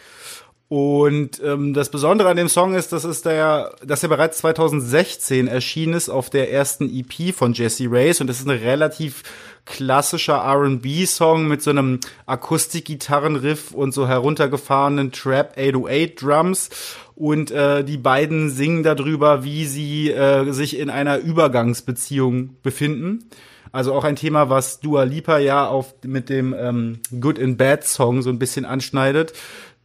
[0.68, 5.48] Und ähm, das Besondere an dem Song ist, dass, es der, dass er bereits 2016
[5.48, 8.22] erschienen ist auf der ersten EP von Jesse Race.
[8.22, 9.22] Und das ist ein relativ
[9.66, 16.70] klassischer R&B-Song mit so einem Akustikgitarrenriff und so heruntergefahrenen Trap 808 Drums
[17.16, 23.30] und äh, die beiden singen darüber, wie sie äh, sich in einer Übergangsbeziehung befinden.
[23.72, 27.84] Also auch ein Thema, was Dua Lipa ja auf mit dem ähm, Good and Bad
[27.84, 29.34] Song so ein bisschen anschneidet.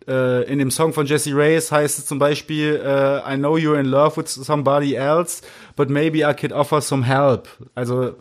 [0.07, 3.79] Äh, in dem Song von Jesse Reyes heißt es zum Beispiel äh, I know you're
[3.79, 5.43] in love with somebody else,
[5.77, 7.49] but maybe I could offer some help.
[7.75, 8.17] Also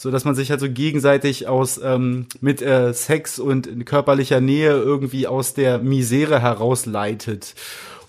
[0.00, 4.70] so dass man sich halt so gegenseitig aus ähm, mit äh, Sex und körperlicher Nähe
[4.70, 7.54] irgendwie aus der Misere herausleitet.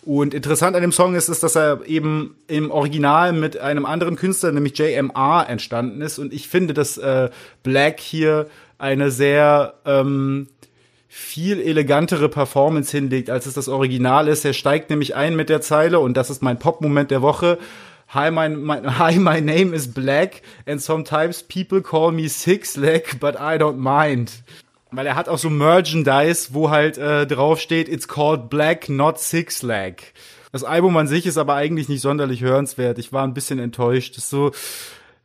[0.06, 4.16] Und interessant an dem Song ist, ist, dass er eben im Original mit einem anderen
[4.16, 6.18] Künstler, nämlich JMR, entstanden ist.
[6.18, 7.30] Und ich finde, dass äh,
[7.62, 10.48] Black hier eine sehr ähm,
[11.10, 14.46] viel elegantere Performance hinlegt, als es das Original ist.
[14.46, 17.58] Er steigt nämlich ein mit der Zeile, und das ist mein Pop-Moment der Woche.
[18.14, 23.22] Hi my, my, hi, my name is Black, and sometimes people call me Six Leg,
[23.22, 24.44] but I don't mind.
[24.92, 29.18] Weil er hat auch so Merchandise, wo halt äh, drauf steht, it's called Black, not
[29.18, 30.14] Six Leg.
[30.52, 33.00] Das Album an sich ist aber eigentlich nicht sonderlich hörenswert.
[33.00, 34.18] Ich war ein bisschen enttäuscht.
[34.18, 34.52] Das ist so,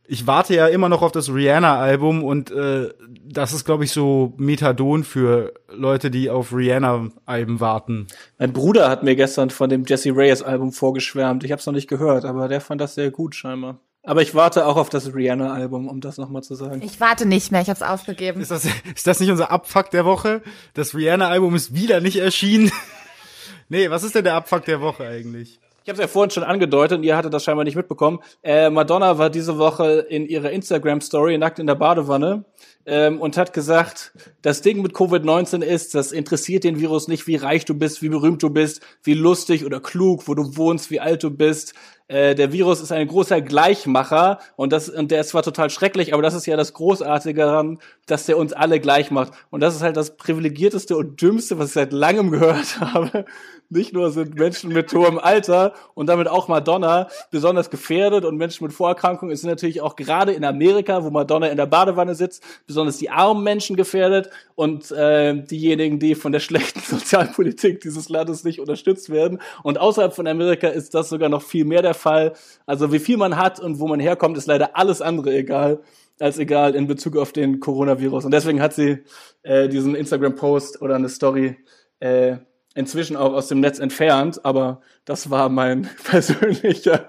[0.07, 2.89] ich warte ja immer noch auf das Rihanna-Album und äh,
[3.25, 8.07] das ist, glaube ich, so Methadon für Leute, die auf Rihanna-Alben warten.
[8.39, 11.43] Mein Bruder hat mir gestern von dem Jesse Reyes-Album vorgeschwärmt.
[11.43, 13.79] Ich habe es noch nicht gehört, aber der fand das sehr gut scheinbar.
[14.03, 16.81] Aber ich warte auch auf das Rihanna-Album, um das nochmal zu sagen.
[16.81, 18.39] Ich warte nicht mehr, ich habe es aufgegeben.
[18.39, 20.41] Ist das, ist das nicht unser Abfuck der Woche?
[20.73, 22.71] Das Rihanna-Album ist wieder nicht erschienen.
[23.69, 25.59] nee, was ist denn der Abfuck der Woche eigentlich?
[25.87, 28.19] Ich habe es ja vorhin schon angedeutet und ihr hattet das scheinbar nicht mitbekommen.
[28.43, 32.43] Äh, Madonna war diese Woche in ihrer Instagram-Story nackt in der Badewanne
[32.85, 34.11] ähm, und hat gesagt,
[34.41, 38.09] das Ding mit Covid-19 ist, das interessiert den Virus nicht, wie reich du bist, wie
[38.09, 41.73] berühmt du bist, wie lustig oder klug, wo du wohnst, wie alt du bist.
[42.07, 46.13] Äh, der Virus ist ein großer Gleichmacher und das und der ist zwar total schrecklich,
[46.13, 49.33] aber das ist ja das Großartige daran, dass der uns alle gleich macht.
[49.49, 53.25] Und das ist halt das privilegierteste und dümmste, was ich seit langem gehört habe.
[53.69, 58.63] Nicht nur sind Menschen mit hohem Alter und damit auch Madonna besonders gefährdet und Menschen
[58.63, 62.97] mit Vorerkrankungen ist natürlich auch gerade in Amerika, wo Madonna in der Badewanne sitzt, besonders
[62.97, 68.61] die armen Menschen gefährdet und äh, diejenigen, die von der schlechten Sozialpolitik dieses Landes nicht
[68.61, 69.41] unterstützt werden.
[69.63, 72.33] Und außerhalb von Amerika ist das sogar noch viel mehr der Fall.
[72.65, 75.81] Also wie viel man hat und wo man herkommt, ist leider alles andere egal
[76.19, 78.25] als egal in Bezug auf den Coronavirus.
[78.25, 78.99] Und deswegen hat sie
[79.43, 81.57] äh, diesen Instagram-Post oder eine Story
[81.99, 82.37] äh,
[82.75, 84.43] inzwischen auch aus dem Netz entfernt.
[84.43, 87.07] Aber das war mein persönlicher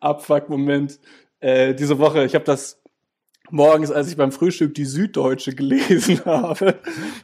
[0.00, 0.98] Abfuck-Moment
[1.40, 2.24] äh, diese Woche.
[2.24, 2.80] Ich habe das
[3.50, 6.76] morgens, als ich beim Frühstück die Süddeutsche gelesen habe.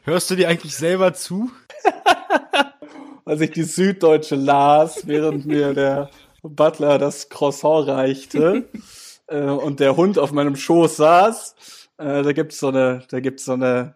[0.05, 1.51] Hörst du dir eigentlich selber zu?
[3.25, 6.11] als ich die Süddeutsche las, während mir der
[6.49, 8.69] Butler das Croissant reichte
[9.27, 11.55] äh, und der Hund auf meinem Schoß saß.
[11.99, 13.95] Äh, da gibt's so eine, da gibt's so eine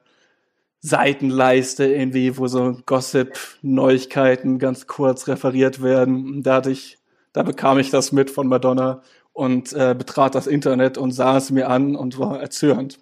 [0.80, 6.42] Seitenleiste irgendwie, wo so Gossip-Neuigkeiten ganz kurz referiert werden.
[6.42, 6.98] Da hatte ich,
[7.32, 11.50] da bekam ich das mit von Madonna und äh, betrat das Internet und sah es
[11.50, 12.98] mir an und war erzürnt.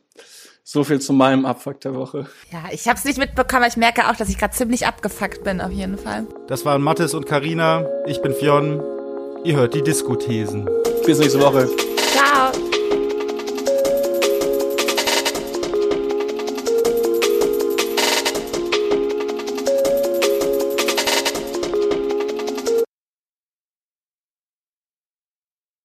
[0.65, 2.27] So viel zu meinem Abfuck der Woche.
[2.53, 5.43] Ja, ich habe es nicht mitbekommen, aber ich merke auch, dass ich gerade ziemlich abgefuckt
[5.43, 6.27] bin, auf jeden Fall.
[6.47, 7.87] Das waren Mathis und Karina.
[8.07, 8.98] Ich bin Fionn.
[9.45, 10.69] Ihr hört die Diskothesen.
[11.07, 11.69] Bis nächste Woche.